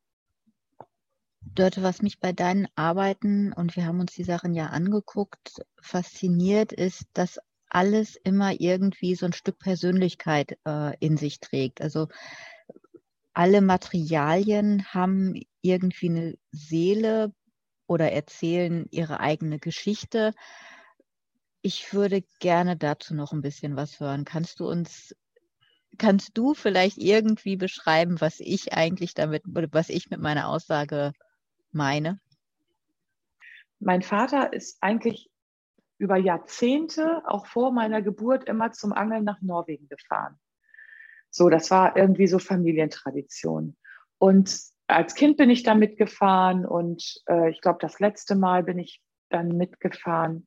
Dörte, 1.41 1.83
was 1.83 2.03
mich 2.03 2.19
bei 2.21 2.33
deinen 2.33 2.69
Arbeiten, 2.75 3.53
und 3.53 3.77
wir 3.77 3.87
haben 3.87 4.01
uns 4.01 4.13
die 4.13 4.25
Sachen 4.25 4.55
ja 4.55 4.67
angeguckt, 4.67 5.63
fasziniert, 5.81 6.73
ist, 6.73 7.05
dass 7.15 7.39
alles 7.69 8.17
immer 8.17 8.61
irgendwie 8.61 9.15
so 9.15 9.27
ein 9.27 9.33
Stück 9.33 9.59
Persönlichkeit 9.59 10.59
äh, 10.67 10.97
in 10.99 11.17
sich 11.17 11.39
trägt. 11.39 11.81
Also 11.81 12.09
alle 13.33 13.61
Materialien 13.61 14.85
haben 14.93 15.41
irgendwie 15.63 16.09
eine 16.09 16.39
Seele 16.53 17.33
oder 17.87 18.13
erzählen 18.13 18.87
ihre 18.91 19.21
eigene 19.21 19.59
Geschichte. 19.59 20.33
Ich 21.63 21.93
würde 21.93 22.23
gerne 22.39 22.77
dazu 22.77 23.15
noch 23.15 23.33
ein 23.33 23.43
bisschen 23.43 23.77
was 23.77 24.01
hören. 24.01 24.25
Kannst 24.25 24.61
du 24.61 24.69
uns, 24.69 25.15
kannst 25.99 26.37
du 26.39 26.55
vielleicht 26.55 26.99
irgendwie 26.99 27.57
beschreiben, 27.57 28.21
was 28.21 28.41
ich 28.41 28.73
eigentlich 28.73 29.15
damit, 29.15 29.43
was 29.45 29.89
ich 29.89 30.11
mit 30.11 30.21
meiner 30.21 30.49
Aussage 30.49 31.13
meine? 31.73 32.21
Mein 33.79 34.03
Vater 34.03 34.53
ist 34.53 34.79
eigentlich 34.83 35.31
über 35.99 36.17
Jahrzehnte, 36.17 37.23
auch 37.27 37.47
vor 37.47 37.73
meiner 37.73 38.03
Geburt, 38.03 38.49
immer 38.49 38.73
zum 38.73 38.93
Angeln 38.93 39.25
nach 39.25 39.41
Norwegen 39.43 39.89
gefahren. 39.89 40.39
So, 41.31 41.49
das 41.49 41.71
war 41.71 41.97
irgendwie 41.97 42.27
so 42.27 42.39
Familientradition. 42.39 43.77
Und 44.19 44.61
als 44.87 45.15
Kind 45.15 45.37
bin 45.37 45.51
ich 45.51 45.63
da 45.63 45.75
mitgefahren 45.75 46.67
und 46.67 47.23
äh, 47.29 47.51
ich 47.51 47.61
glaube, 47.61 47.79
das 47.81 48.01
letzte 48.01 48.35
Mal 48.35 48.65
bin 48.65 48.79
ich 48.79 49.01
dann 49.29 49.57
mitgefahren. 49.57 50.47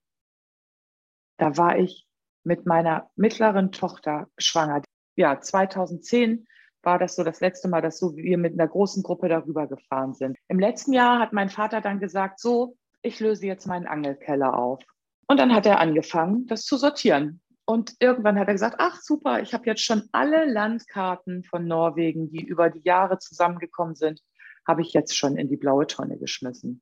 Da 1.37 1.57
war 1.57 1.79
ich 1.79 2.05
mit 2.43 2.65
meiner 2.65 3.09
mittleren 3.15 3.71
Tochter 3.71 4.27
schwanger. 4.37 4.81
Ja, 5.15 5.39
2010 5.39 6.45
war 6.81 6.99
das 6.99 7.15
so 7.15 7.23
das 7.23 7.39
letzte 7.39 7.69
Mal, 7.69 7.81
dass 7.81 7.97
so 7.97 8.15
wir 8.17 8.37
mit 8.37 8.53
einer 8.53 8.67
großen 8.67 9.03
Gruppe 9.03 9.29
darüber 9.29 9.67
gefahren 9.67 10.13
sind. 10.13 10.37
Im 10.49 10.59
letzten 10.59 10.91
Jahr 10.91 11.19
hat 11.19 11.31
mein 11.31 11.49
Vater 11.49 11.79
dann 11.79 11.99
gesagt, 11.99 12.39
so, 12.39 12.75
ich 13.01 13.19
löse 13.19 13.47
jetzt 13.47 13.67
meinen 13.67 13.87
Angelkeller 13.87 14.57
auf. 14.57 14.83
Und 15.27 15.39
dann 15.39 15.55
hat 15.55 15.65
er 15.65 15.79
angefangen, 15.79 16.45
das 16.47 16.65
zu 16.65 16.77
sortieren. 16.77 17.41
Und 17.65 17.95
irgendwann 17.99 18.37
hat 18.37 18.47
er 18.47 18.53
gesagt, 18.53 18.75
ach 18.79 18.99
super, 19.01 19.41
ich 19.41 19.53
habe 19.53 19.65
jetzt 19.65 19.83
schon 19.83 20.09
alle 20.11 20.45
Landkarten 20.45 21.43
von 21.43 21.65
Norwegen, 21.65 22.29
die 22.29 22.43
über 22.43 22.69
die 22.69 22.83
Jahre 22.83 23.19
zusammengekommen 23.19 23.95
sind, 23.95 24.21
habe 24.67 24.81
ich 24.81 24.93
jetzt 24.93 25.17
schon 25.17 25.37
in 25.37 25.49
die 25.49 25.57
blaue 25.57 25.87
Tonne 25.87 26.17
geschmissen. 26.17 26.81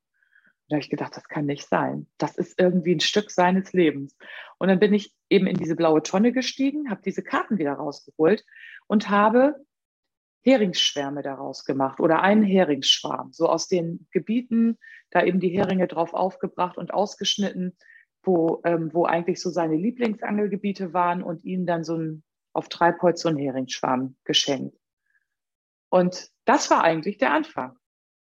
Da 0.68 0.76
habe 0.76 0.84
ich 0.84 0.90
gedacht, 0.90 1.16
das 1.16 1.28
kann 1.28 1.46
nicht 1.46 1.68
sein. 1.68 2.08
Das 2.18 2.38
ist 2.38 2.60
irgendwie 2.60 2.96
ein 2.96 3.02
Stück 3.02 3.30
seines 3.30 3.74
Lebens. 3.74 4.16
Und 4.58 4.70
dann 4.70 4.80
bin 4.80 4.94
ich 4.94 5.14
eben 5.30 5.46
in 5.46 5.58
diese 5.58 5.76
blaue 5.76 6.02
Tonne 6.02 6.32
gestiegen, 6.32 6.90
habe 6.90 7.02
diese 7.04 7.24
Karten 7.24 7.58
wieder 7.58 7.74
rausgeholt 7.74 8.46
und 8.88 9.10
habe 9.10 9.56
Heringsschwärme 10.44 11.22
daraus 11.22 11.66
gemacht 11.66 12.00
oder 12.00 12.22
einen 12.22 12.44
Heringsschwarm, 12.44 13.34
so 13.34 13.48
aus 13.48 13.68
den 13.68 14.08
Gebieten, 14.12 14.78
da 15.12 15.24
eben 15.24 15.40
die 15.40 15.50
Heringe 15.50 15.88
drauf 15.88 16.14
aufgebracht 16.14 16.78
und 16.78 16.94
ausgeschnitten 16.94 17.78
wo, 18.24 18.62
ähm, 18.64 18.94
wo 18.94 19.06
eigentlich 19.06 19.42
so 19.42 19.50
seine 19.50 19.76
Lieblingsangelgebiete 19.76 20.94
waren 20.94 21.24
und 21.24 21.44
ihnen 21.44 21.66
dann 21.66 21.84
so 21.84 21.98
ein, 21.98 22.24
auf 22.54 22.70
Treibholz 22.70 23.22
so 23.22 23.30
ein 23.30 23.38
Heringsschwarm 23.38 24.16
geschenkt. 24.24 24.78
Und 25.90 26.30
das 26.46 26.70
war 26.70 26.84
eigentlich 26.84 27.18
der 27.18 27.34
Anfang. 27.34 27.78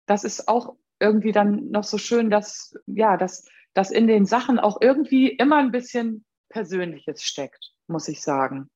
Das 0.07 0.25
ist 0.25 0.49
auch 0.49 0.77
irgendwie 0.99 1.33
dann 1.33 1.71
noch 1.71 1.85
so 1.85 1.99
schön, 1.99 2.31
dass, 2.31 2.75
ja, 2.87 3.17
dass, 3.17 3.49
dass 3.75 3.91
in 3.91 4.07
den 4.07 4.27
Sachen 4.27 4.59
auch 4.59 4.81
irgendwie 4.81 5.29
immer 5.29 5.57
ein 5.57 5.71
bisschen 5.71 6.25
Persönliches 6.49 7.23
steckt, 7.23 7.73
muss 7.87 8.09
ich 8.09 8.23
sagen. 8.23 8.71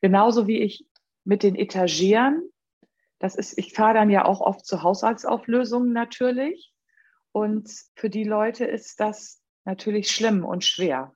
Genauso 0.00 0.46
wie 0.46 0.60
ich 0.60 0.86
mit 1.24 1.42
den 1.42 1.54
Etagieren, 1.54 2.42
das 3.18 3.34
ist, 3.36 3.56
ich 3.58 3.72
fahre 3.72 3.94
dann 3.94 4.10
ja 4.10 4.24
auch 4.24 4.40
oft 4.40 4.66
zu 4.66 4.82
Haushaltsauflösungen 4.82 5.92
natürlich. 5.92 6.72
Und 7.32 7.70
für 7.94 8.10
die 8.10 8.24
Leute 8.24 8.64
ist 8.64 9.00
das 9.00 9.43
natürlich 9.64 10.10
schlimm 10.10 10.44
und 10.44 10.64
schwer. 10.64 11.14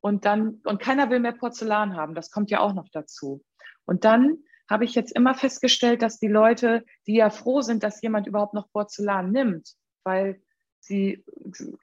Und 0.00 0.24
dann, 0.24 0.60
und 0.64 0.80
keiner 0.80 1.10
will 1.10 1.20
mehr 1.20 1.32
Porzellan 1.32 1.96
haben, 1.96 2.14
das 2.14 2.30
kommt 2.30 2.50
ja 2.50 2.60
auch 2.60 2.74
noch 2.74 2.88
dazu. 2.90 3.42
Und 3.84 4.04
dann 4.04 4.38
habe 4.68 4.84
ich 4.84 4.94
jetzt 4.94 5.12
immer 5.12 5.34
festgestellt, 5.34 6.02
dass 6.02 6.18
die 6.18 6.28
Leute, 6.28 6.84
die 7.06 7.16
ja 7.16 7.30
froh 7.30 7.60
sind, 7.60 7.82
dass 7.82 8.02
jemand 8.02 8.26
überhaupt 8.26 8.54
noch 8.54 8.70
Porzellan 8.70 9.30
nimmt, 9.30 9.74
weil 10.04 10.40
sie, 10.80 11.24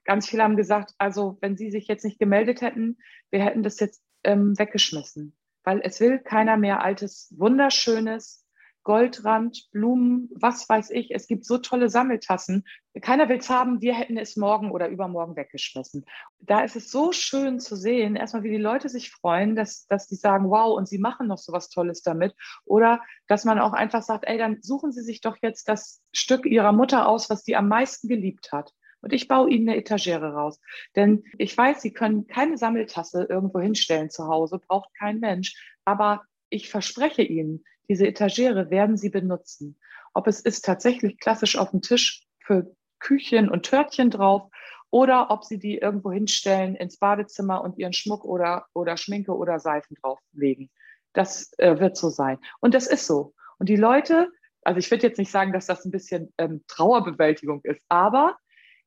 ganz 0.06 0.28
viele 0.28 0.44
haben 0.44 0.58
gesagt, 0.58 0.94
also 0.98 1.38
wenn 1.42 1.58
sie 1.58 1.72
sich 1.72 1.88
jetzt 1.88 2.06
nicht 2.06 2.20
gemeldet 2.20 2.62
hätten, 2.62 2.98
wir 3.30 3.44
hätten 3.44 3.64
das 3.64 3.80
jetzt 3.80 4.04
ähm, 4.24 4.58
weggeschmissen, 4.58 5.36
weil 5.64 5.82
es 5.84 6.00
will 6.00 6.20
keiner 6.20 6.58
mehr 6.58 6.82
altes, 6.82 7.34
wunderschönes, 7.38 8.43
Goldrand, 8.84 9.70
Blumen, 9.72 10.30
was 10.36 10.68
weiß 10.68 10.90
ich. 10.92 11.12
Es 11.12 11.28
gibt 11.28 11.46
so 11.46 11.58
tolle 11.58 11.90
Sammeltassen. 11.90 12.66
Keiner 13.02 13.30
will 13.30 13.38
es 13.38 13.50
haben, 13.50 13.82
wir 13.82 13.94
hätten 13.94 14.18
es 14.18 14.36
morgen 14.36 14.72
oder 14.72 14.90
übermorgen 14.90 15.36
weggeschmissen. 15.36 16.06
Da 16.40 16.62
ist 16.62 16.76
es 16.76 16.92
so 16.92 17.12
schön 17.12 17.60
zu 17.60 17.76
sehen, 17.76 18.16
erstmal, 18.16 18.44
wie 18.44 18.52
die 18.52 18.58
Leute 18.58 18.90
sich 18.90 19.10
freuen, 19.12 19.56
dass, 19.56 19.88
dass 19.88 20.08
die 20.08 20.16
sagen, 20.16 20.50
wow, 20.50 20.78
und 20.78 20.88
sie 20.88 21.00
machen 21.00 21.28
noch 21.28 21.38
so 21.38 21.54
was 21.54 21.70
Tolles 21.70 22.02
damit. 22.02 22.36
Oder 22.66 23.02
dass 23.28 23.46
man 23.46 23.60
auch 23.60 23.74
einfach 23.74 24.04
sagt, 24.04 24.26
ey, 24.28 24.38
dann 24.38 24.62
suchen 24.62 24.92
Sie 24.92 25.02
sich 25.02 25.22
doch 25.22 25.38
jetzt 25.42 25.70
das 25.70 26.02
Stück 26.12 26.46
Ihrer 26.46 26.74
Mutter 26.74 27.08
aus, 27.08 27.30
was 27.30 27.44
sie 27.44 27.56
am 27.56 27.70
meisten 27.70 28.08
geliebt 28.08 28.52
hat. 28.52 28.74
Und 29.02 29.12
ich 29.12 29.28
baue 29.28 29.50
Ihnen 29.50 29.68
eine 29.70 29.78
Etagere 29.78 30.34
raus. 30.34 30.60
Denn 30.96 31.24
ich 31.38 31.58
weiß, 31.58 31.82
Sie 31.82 31.92
können 31.92 32.28
keine 32.28 32.58
Sammeltasse 32.58 33.28
irgendwo 33.30 33.60
hinstellen 33.60 34.10
zu 34.10 34.28
Hause, 34.28 34.60
braucht 34.60 34.90
kein 34.98 35.20
Mensch. 35.20 35.56
Aber 35.84 36.24
ich 36.54 36.70
verspreche 36.70 37.24
Ihnen, 37.24 37.64
diese 37.90 38.08
Etagere 38.08 38.70
werden 38.70 38.98
Sie 38.98 39.10
benutzen. 39.10 39.78
Ob 40.14 40.28
es 40.28 40.40
ist 40.40 40.64
tatsächlich 40.64 41.20
klassisch 41.20 41.58
auf 41.58 41.72
dem 41.72 41.82
Tisch 41.82 42.26
für 42.40 42.76
Küchen 43.00 43.50
und 43.50 43.64
Törtchen 43.64 44.10
drauf 44.10 44.50
oder 44.90 45.32
ob 45.32 45.44
Sie 45.44 45.58
die 45.58 45.78
irgendwo 45.78 46.12
hinstellen 46.12 46.76
ins 46.76 46.98
Badezimmer 46.98 47.64
und 47.64 47.78
Ihren 47.78 47.94
Schmuck 47.94 48.24
oder, 48.24 48.68
oder 48.74 48.96
Schminke 48.96 49.36
oder 49.36 49.60
Seifen 49.60 49.98
drauflegen. 50.02 50.70
Das 51.14 51.52
äh, 51.58 51.80
wird 51.80 51.98
so 51.98 52.10
sein. 52.10 52.38
Und 52.60 52.74
das 52.74 52.88
ist 52.88 53.08
so. 53.08 53.34
Und 53.58 53.70
die 53.70 53.76
Leute, 53.76 54.30
also 54.62 54.78
ich 54.78 54.90
würde 54.90 55.08
jetzt 55.08 55.18
nicht 55.18 55.32
sagen, 55.32 55.52
dass 55.52 55.66
das 55.66 55.84
ein 55.86 55.92
bisschen 55.92 56.34
ähm, 56.38 56.64
Trauerbewältigung 56.68 57.62
ist, 57.64 57.84
aber 57.90 58.38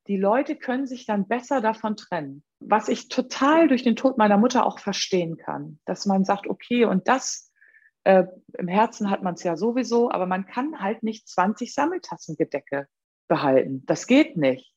die 0.07 0.17
Leute 0.17 0.57
können 0.57 0.87
sich 0.87 1.07
dann 1.07 1.27
besser 1.27 1.61
davon 1.61 1.97
trennen. 1.97 2.45
Was 2.61 2.89
ich 2.89 3.09
total 3.09 3.69
durch 3.69 3.83
den 3.83 3.97
Tod 3.97 4.17
meiner 4.19 4.39
Mutter 4.39 4.65
auch 4.65 4.79
verstehen 4.79 5.37
kann, 5.37 5.79
dass 5.85 6.07
man 6.07 6.25
sagt, 6.25 6.47
okay, 6.47 6.85
und 6.85 7.09
das 7.09 7.53
äh, 8.07 8.25
Im 8.57 8.69
Herzen 8.69 9.11
hat 9.11 9.25
man 9.25 9.35
es 9.35 9.42
ja 9.42 9.57
sowieso, 9.57 10.12
aber 10.12 10.27
man 10.27 10.47
kann 10.47 10.81
halt 10.81 11.03
nicht 11.03 11.29
20 11.29 11.75
Sammeltassengedecke 11.75 12.87
behalten. 13.27 13.83
Das 13.87 14.07
geht 14.07 14.37
nicht. 14.37 14.73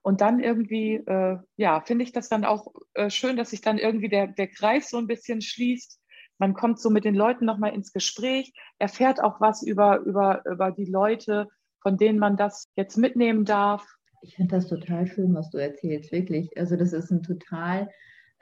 Und 0.00 0.22
dann 0.22 0.40
irgendwie, 0.40 0.94
äh, 0.94 1.36
ja, 1.56 1.82
finde 1.82 2.04
ich 2.04 2.12
das 2.12 2.30
dann 2.30 2.46
auch 2.46 2.72
äh, 2.94 3.10
schön, 3.10 3.36
dass 3.36 3.50
sich 3.50 3.60
dann 3.60 3.76
irgendwie 3.76 4.08
der, 4.08 4.28
der 4.28 4.48
Kreis 4.48 4.88
so 4.88 4.96
ein 4.96 5.06
bisschen 5.06 5.42
schließt. 5.42 6.00
Man 6.38 6.54
kommt 6.54 6.80
so 6.80 6.88
mit 6.88 7.04
den 7.04 7.14
Leuten 7.14 7.44
nochmal 7.44 7.74
ins 7.74 7.92
Gespräch, 7.92 8.54
erfährt 8.78 9.22
auch 9.22 9.42
was 9.42 9.62
über, 9.62 9.98
über, 9.98 10.42
über 10.50 10.70
die 10.70 10.90
Leute, 10.90 11.48
von 11.82 11.98
denen 11.98 12.18
man 12.18 12.38
das 12.38 12.64
jetzt 12.76 12.96
mitnehmen 12.96 13.44
darf. 13.44 13.86
Ich 14.22 14.36
finde 14.36 14.56
das 14.56 14.68
total 14.68 15.06
schön, 15.06 15.34
was 15.34 15.50
du 15.50 15.58
erzählst, 15.58 16.12
wirklich. 16.12 16.56
Also 16.56 16.76
das 16.76 16.94
ist 16.94 17.10
ein 17.10 17.22
total 17.22 17.90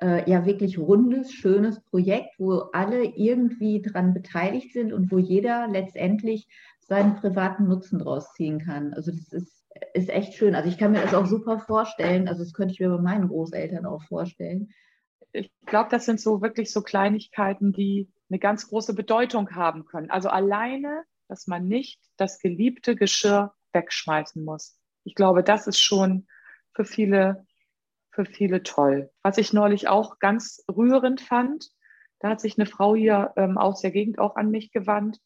äh, 0.00 0.28
ja 0.30 0.46
wirklich 0.46 0.78
rundes, 0.78 1.32
schönes 1.32 1.80
Projekt, 1.80 2.38
wo 2.38 2.60
alle 2.72 3.04
irgendwie 3.04 3.82
dran 3.82 4.14
beteiligt 4.14 4.72
sind 4.72 4.92
und 4.92 5.10
wo 5.10 5.18
jeder 5.18 5.68
letztendlich 5.68 6.48
seinen 6.80 7.16
privaten 7.16 7.68
Nutzen 7.68 7.98
draus 7.98 8.32
ziehen 8.32 8.60
kann. 8.60 8.94
Also 8.94 9.10
das 9.10 9.32
ist, 9.32 9.66
ist 9.94 10.08
echt 10.08 10.34
schön. 10.34 10.54
Also 10.54 10.68
ich 10.68 10.78
kann 10.78 10.92
mir 10.92 11.02
das 11.02 11.14
auch 11.14 11.26
super 11.26 11.58
vorstellen. 11.58 12.28
Also 12.28 12.42
das 12.42 12.52
könnte 12.52 12.72
ich 12.72 12.80
mir 12.80 12.88
bei 12.88 13.00
meinen 13.00 13.28
Großeltern 13.28 13.84
auch 13.86 14.02
vorstellen. 14.04 14.70
Ich 15.32 15.50
glaube, 15.66 15.90
das 15.90 16.06
sind 16.06 16.20
so 16.20 16.40
wirklich 16.40 16.72
so 16.72 16.80
Kleinigkeiten, 16.80 17.72
die 17.72 18.10
eine 18.30 18.38
ganz 18.38 18.68
große 18.68 18.94
Bedeutung 18.94 19.50
haben 19.54 19.84
können. 19.84 20.10
Also 20.10 20.28
alleine, 20.28 21.02
dass 21.28 21.46
man 21.46 21.66
nicht 21.66 22.00
das 22.16 22.38
geliebte 22.38 22.96
Geschirr 22.96 23.52
wegschmeißen 23.72 24.42
muss. 24.42 24.78
Ich 25.04 25.14
glaube, 25.14 25.42
das 25.42 25.66
ist 25.66 25.80
schon 25.80 26.26
für 26.74 26.84
viele 26.84 27.46
für 28.18 28.24
viele 28.24 28.64
toll. 28.64 29.10
Was 29.22 29.38
ich 29.38 29.52
neulich 29.52 29.86
auch 29.86 30.18
ganz 30.18 30.64
rührend 30.68 31.20
fand, 31.20 31.70
da 32.18 32.30
hat 32.30 32.40
sich 32.40 32.58
eine 32.58 32.66
Frau 32.66 32.96
hier 32.96 33.32
ähm, 33.36 33.56
aus 33.56 33.80
der 33.80 33.92
Gegend 33.92 34.18
auch 34.18 34.34
an 34.34 34.50
mich 34.50 34.72
gewandt. 34.72 35.20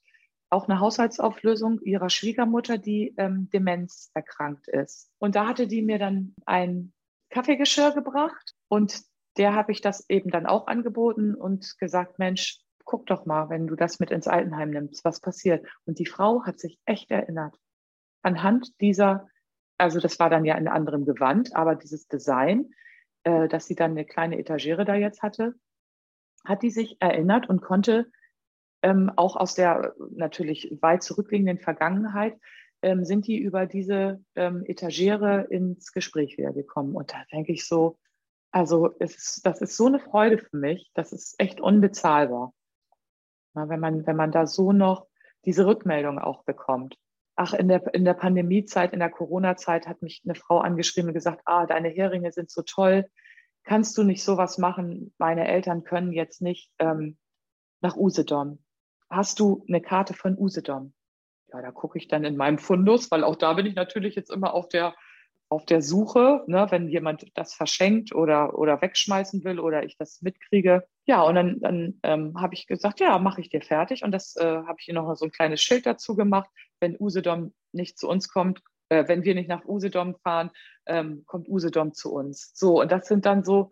auch 0.50 0.68
eine 0.68 0.80
Haushaltsauflösung 0.80 1.80
ihrer 1.80 2.10
Schwiegermutter, 2.10 2.76
die 2.76 3.14
ähm, 3.16 3.48
Demenz 3.50 4.10
erkrankt 4.12 4.68
ist. 4.68 5.10
Und 5.18 5.34
da 5.34 5.46
hatte 5.48 5.66
die 5.66 5.80
mir 5.80 5.98
dann 5.98 6.34
ein 6.44 6.92
Kaffeegeschirr 7.30 7.92
gebracht 7.92 8.54
und 8.68 9.00
der 9.38 9.54
habe 9.54 9.72
ich 9.72 9.80
das 9.80 10.04
eben 10.10 10.30
dann 10.30 10.44
auch 10.44 10.66
angeboten 10.66 11.34
und 11.34 11.78
gesagt, 11.78 12.18
Mensch, 12.18 12.60
guck 12.84 13.06
doch 13.06 13.24
mal, 13.24 13.48
wenn 13.48 13.66
du 13.66 13.76
das 13.76 13.98
mit 13.98 14.10
ins 14.10 14.28
Altenheim 14.28 14.68
nimmst, 14.70 15.06
was 15.06 15.20
passiert. 15.20 15.66
Und 15.86 15.98
die 15.98 16.04
Frau 16.04 16.44
hat 16.44 16.58
sich 16.58 16.78
echt 16.84 17.10
erinnert. 17.10 17.56
Anhand 18.20 18.78
dieser, 18.82 19.28
also 19.78 20.00
das 20.00 20.18
war 20.18 20.30
dann 20.30 20.44
ja 20.44 20.56
in 20.56 20.68
anderem 20.68 21.04
Gewand, 21.04 21.54
aber 21.56 21.74
dieses 21.74 22.06
Design, 22.08 22.72
äh, 23.24 23.48
dass 23.48 23.66
sie 23.66 23.74
dann 23.74 23.92
eine 23.92 24.04
kleine 24.04 24.38
Etagere 24.38 24.84
da 24.84 24.94
jetzt 24.94 25.22
hatte, 25.22 25.54
hat 26.44 26.62
die 26.62 26.70
sich 26.70 26.96
erinnert 27.00 27.48
und 27.48 27.62
konnte 27.62 28.10
ähm, 28.82 29.12
auch 29.16 29.36
aus 29.36 29.54
der 29.54 29.94
natürlich 30.10 30.76
weit 30.80 31.02
zurückliegenden 31.02 31.58
Vergangenheit, 31.58 32.38
ähm, 32.82 33.04
sind 33.04 33.26
die 33.26 33.38
über 33.38 33.66
diese 33.66 34.20
ähm, 34.34 34.64
Etagere 34.66 35.46
ins 35.50 35.92
Gespräch 35.92 36.36
wieder 36.36 36.52
gekommen. 36.52 36.94
Und 36.94 37.12
da 37.12 37.24
denke 37.32 37.52
ich 37.52 37.66
so, 37.66 37.98
also 38.50 38.94
es, 38.98 39.40
das 39.42 39.60
ist 39.60 39.76
so 39.76 39.86
eine 39.86 40.00
Freude 40.00 40.38
für 40.38 40.56
mich, 40.56 40.90
das 40.94 41.12
ist 41.12 41.36
echt 41.38 41.60
unbezahlbar. 41.60 42.52
Na, 43.54 43.68
wenn, 43.68 43.80
man, 43.80 44.06
wenn 44.06 44.16
man 44.16 44.32
da 44.32 44.46
so 44.46 44.72
noch 44.72 45.06
diese 45.44 45.66
Rückmeldung 45.66 46.18
auch 46.18 46.44
bekommt. 46.44 46.98
Ach, 47.34 47.54
in 47.54 47.68
der, 47.68 47.94
in 47.94 48.04
der 48.04 48.14
Pandemiezeit, 48.14 48.92
in 48.92 48.98
der 48.98 49.10
Corona-Zeit 49.10 49.86
hat 49.88 50.02
mich 50.02 50.22
eine 50.24 50.34
Frau 50.34 50.58
angeschrieben 50.58 51.08
und 51.08 51.14
gesagt, 51.14 51.42
ah, 51.46 51.66
deine 51.66 51.88
Heringe 51.88 52.30
sind 52.32 52.50
so 52.50 52.62
toll, 52.62 53.06
kannst 53.64 53.96
du 53.96 54.02
nicht 54.02 54.22
sowas 54.22 54.58
machen? 54.58 55.14
Meine 55.18 55.48
Eltern 55.48 55.84
können 55.84 56.12
jetzt 56.12 56.42
nicht 56.42 56.70
ähm, 56.78 57.16
nach 57.80 57.96
Usedom. 57.96 58.62
Hast 59.08 59.40
du 59.40 59.64
eine 59.68 59.80
Karte 59.80 60.14
von 60.14 60.36
Usedom? 60.38 60.94
Ja, 61.52 61.60
da 61.60 61.70
gucke 61.70 61.98
ich 61.98 62.08
dann 62.08 62.24
in 62.24 62.36
meinem 62.36 62.58
Fundus, 62.58 63.10
weil 63.10 63.24
auch 63.24 63.36
da 63.36 63.52
bin 63.52 63.66
ich 63.66 63.74
natürlich 63.74 64.14
jetzt 64.14 64.30
immer 64.30 64.54
auf 64.54 64.68
der, 64.68 64.94
auf 65.50 65.66
der 65.66 65.82
Suche, 65.82 66.44
ne, 66.46 66.66
wenn 66.70 66.88
jemand 66.88 67.26
das 67.34 67.52
verschenkt 67.52 68.14
oder, 68.14 68.58
oder 68.58 68.80
wegschmeißen 68.80 69.44
will 69.44 69.60
oder 69.60 69.84
ich 69.84 69.98
das 69.98 70.22
mitkriege. 70.22 70.86
Ja, 71.04 71.22
und 71.22 71.34
dann, 71.34 71.60
dann 71.60 72.00
ähm, 72.02 72.40
habe 72.40 72.54
ich 72.54 72.66
gesagt, 72.66 73.00
ja, 73.00 73.18
mache 73.18 73.42
ich 73.42 73.50
dir 73.50 73.60
fertig. 73.60 74.02
Und 74.02 74.12
das 74.12 74.34
äh, 74.36 74.44
habe 74.44 74.76
ich 74.78 74.86
hier 74.86 74.94
noch 74.94 75.14
so 75.14 75.26
ein 75.26 75.30
kleines 75.30 75.60
Schild 75.60 75.84
dazu 75.84 76.16
gemacht. 76.16 76.48
Wenn 76.82 76.96
Usedom 77.00 77.54
nicht 77.72 77.98
zu 77.98 78.08
uns 78.08 78.28
kommt, 78.28 78.60
äh, 78.90 79.08
wenn 79.08 79.24
wir 79.24 79.34
nicht 79.34 79.48
nach 79.48 79.64
Usedom 79.64 80.16
fahren, 80.16 80.50
ähm, 80.84 81.24
kommt 81.26 81.48
Usedom 81.48 81.94
zu 81.94 82.12
uns. 82.12 82.52
So, 82.54 82.80
und 82.80 82.92
das 82.92 83.06
sind 83.06 83.24
dann 83.24 83.44
so, 83.44 83.70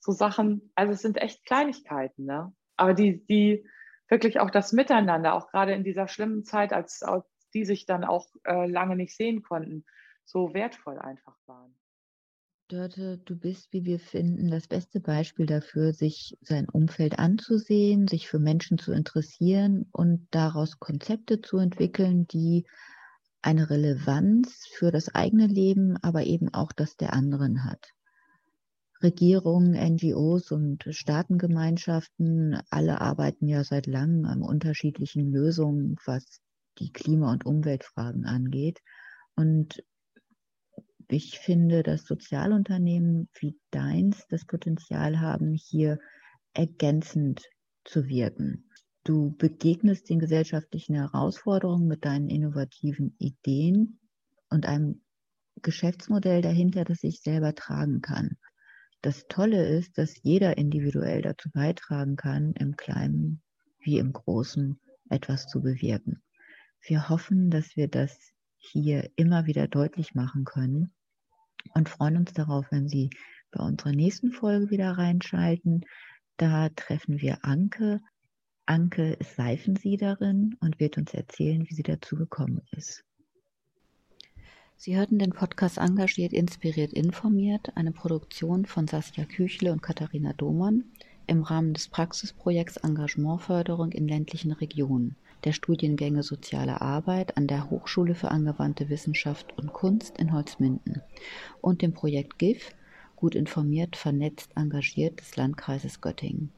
so 0.00 0.12
Sachen, 0.12 0.72
also 0.74 0.94
es 0.94 1.02
sind 1.02 1.18
echt 1.18 1.44
Kleinigkeiten, 1.44 2.24
ne? 2.24 2.54
Aber 2.76 2.94
die, 2.94 3.24
die 3.26 3.66
wirklich 4.08 4.40
auch 4.40 4.50
das 4.50 4.72
Miteinander, 4.72 5.34
auch 5.34 5.48
gerade 5.48 5.72
in 5.72 5.84
dieser 5.84 6.08
schlimmen 6.08 6.44
Zeit, 6.44 6.72
als, 6.72 7.02
als 7.02 7.26
die 7.52 7.64
sich 7.64 7.84
dann 7.84 8.04
auch 8.04 8.28
äh, 8.44 8.66
lange 8.66 8.96
nicht 8.96 9.14
sehen 9.16 9.42
konnten, 9.42 9.84
so 10.24 10.54
wertvoll 10.54 10.98
einfach 10.98 11.36
waren. 11.46 11.74
Dörte, 12.72 13.18
du 13.26 13.36
bist, 13.36 13.70
wie 13.74 13.84
wir 13.84 14.00
finden, 14.00 14.50
das 14.50 14.66
beste 14.66 14.98
Beispiel 14.98 15.44
dafür, 15.44 15.92
sich 15.92 16.38
sein 16.40 16.70
Umfeld 16.70 17.18
anzusehen, 17.18 18.08
sich 18.08 18.28
für 18.28 18.38
Menschen 18.38 18.78
zu 18.78 18.92
interessieren 18.92 19.90
und 19.92 20.26
daraus 20.30 20.78
Konzepte 20.78 21.42
zu 21.42 21.58
entwickeln, 21.58 22.26
die 22.28 22.64
eine 23.42 23.68
Relevanz 23.68 24.66
für 24.72 24.90
das 24.90 25.14
eigene 25.14 25.48
Leben, 25.48 25.98
aber 26.00 26.24
eben 26.24 26.48
auch 26.54 26.72
das 26.72 26.96
der 26.96 27.12
anderen 27.12 27.64
hat. 27.64 27.90
Regierungen, 29.02 29.72
NGOs 29.72 30.50
und 30.50 30.82
Staatengemeinschaften, 30.88 32.58
alle 32.70 33.02
arbeiten 33.02 33.48
ja 33.48 33.64
seit 33.64 33.86
langem 33.86 34.24
an 34.24 34.40
unterschiedlichen 34.40 35.30
Lösungen, 35.30 35.96
was 36.06 36.40
die 36.78 36.90
Klima- 36.90 37.32
und 37.32 37.44
Umweltfragen 37.44 38.24
angeht. 38.24 38.80
Und 39.36 39.82
ich 41.12 41.38
finde, 41.38 41.82
dass 41.82 42.06
Sozialunternehmen 42.06 43.28
wie 43.38 43.58
deins 43.70 44.26
das 44.28 44.46
Potenzial 44.46 45.20
haben, 45.20 45.52
hier 45.54 45.98
ergänzend 46.54 47.42
zu 47.84 48.08
wirken. 48.08 48.70
Du 49.04 49.36
begegnest 49.36 50.08
den 50.08 50.20
gesellschaftlichen 50.20 50.94
Herausforderungen 50.94 51.86
mit 51.86 52.04
deinen 52.04 52.30
innovativen 52.30 53.14
Ideen 53.18 53.98
und 54.48 54.64
einem 54.66 55.02
Geschäftsmodell 55.60 56.40
dahinter, 56.40 56.84
das 56.84 57.00
sich 57.00 57.20
selber 57.20 57.54
tragen 57.54 58.00
kann. 58.00 58.38
Das 59.02 59.26
Tolle 59.28 59.66
ist, 59.66 59.98
dass 59.98 60.22
jeder 60.22 60.56
individuell 60.56 61.20
dazu 61.20 61.50
beitragen 61.50 62.16
kann, 62.16 62.52
im 62.52 62.76
Kleinen 62.76 63.42
wie 63.80 63.98
im 63.98 64.12
Großen 64.12 64.80
etwas 65.10 65.46
zu 65.48 65.60
bewirken. 65.60 66.22
Wir 66.80 67.08
hoffen, 67.08 67.50
dass 67.50 67.76
wir 67.76 67.88
das 67.88 68.16
hier 68.56 69.10
immer 69.16 69.46
wieder 69.46 69.66
deutlich 69.68 70.14
machen 70.14 70.44
können 70.44 70.94
und 71.74 71.88
freuen 71.88 72.16
uns 72.16 72.32
darauf, 72.32 72.66
wenn 72.70 72.88
Sie 72.88 73.10
bei 73.50 73.64
unserer 73.64 73.92
nächsten 73.92 74.32
Folge 74.32 74.70
wieder 74.70 74.92
reinschalten. 74.92 75.84
Da 76.36 76.68
treffen 76.70 77.20
wir 77.20 77.44
Anke 77.44 78.00
Anke 78.66 79.14
ist 79.14 79.34
Seifensiederin 79.34 80.56
und 80.60 80.78
wird 80.78 80.96
uns 80.96 81.12
erzählen, 81.12 81.68
wie 81.68 81.74
sie 81.74 81.82
dazu 81.82 82.14
gekommen 82.14 82.62
ist. 82.70 83.04
Sie 84.76 84.96
hörten 84.96 85.18
den 85.18 85.32
Podcast 85.32 85.78
Engagiert, 85.78 86.32
Inspiriert, 86.32 86.92
Informiert, 86.92 87.76
eine 87.76 87.92
Produktion 87.92 88.64
von 88.64 88.86
Saskia 88.86 89.24
Küchle 89.24 89.72
und 89.72 89.82
Katharina 89.82 90.32
Domann 90.32 90.84
im 91.26 91.42
Rahmen 91.42 91.74
des 91.74 91.88
Praxisprojekts 91.88 92.78
Engagementförderung 92.78 93.90
in 93.90 94.06
ländlichen 94.06 94.52
Regionen 94.52 95.16
der 95.44 95.52
Studiengänge 95.52 96.22
Soziale 96.22 96.80
Arbeit 96.80 97.36
an 97.36 97.46
der 97.46 97.70
Hochschule 97.70 98.14
für 98.14 98.30
angewandte 98.30 98.88
Wissenschaft 98.88 99.56
und 99.58 99.72
Kunst 99.72 100.18
in 100.18 100.32
Holzminden 100.32 101.02
und 101.60 101.82
dem 101.82 101.92
Projekt 101.92 102.38
GIF, 102.38 102.72
gut 103.16 103.34
informiert, 103.34 103.96
vernetzt, 103.96 104.50
engagiert 104.56 105.20
des 105.20 105.36
Landkreises 105.36 106.00
Göttingen. 106.00 106.50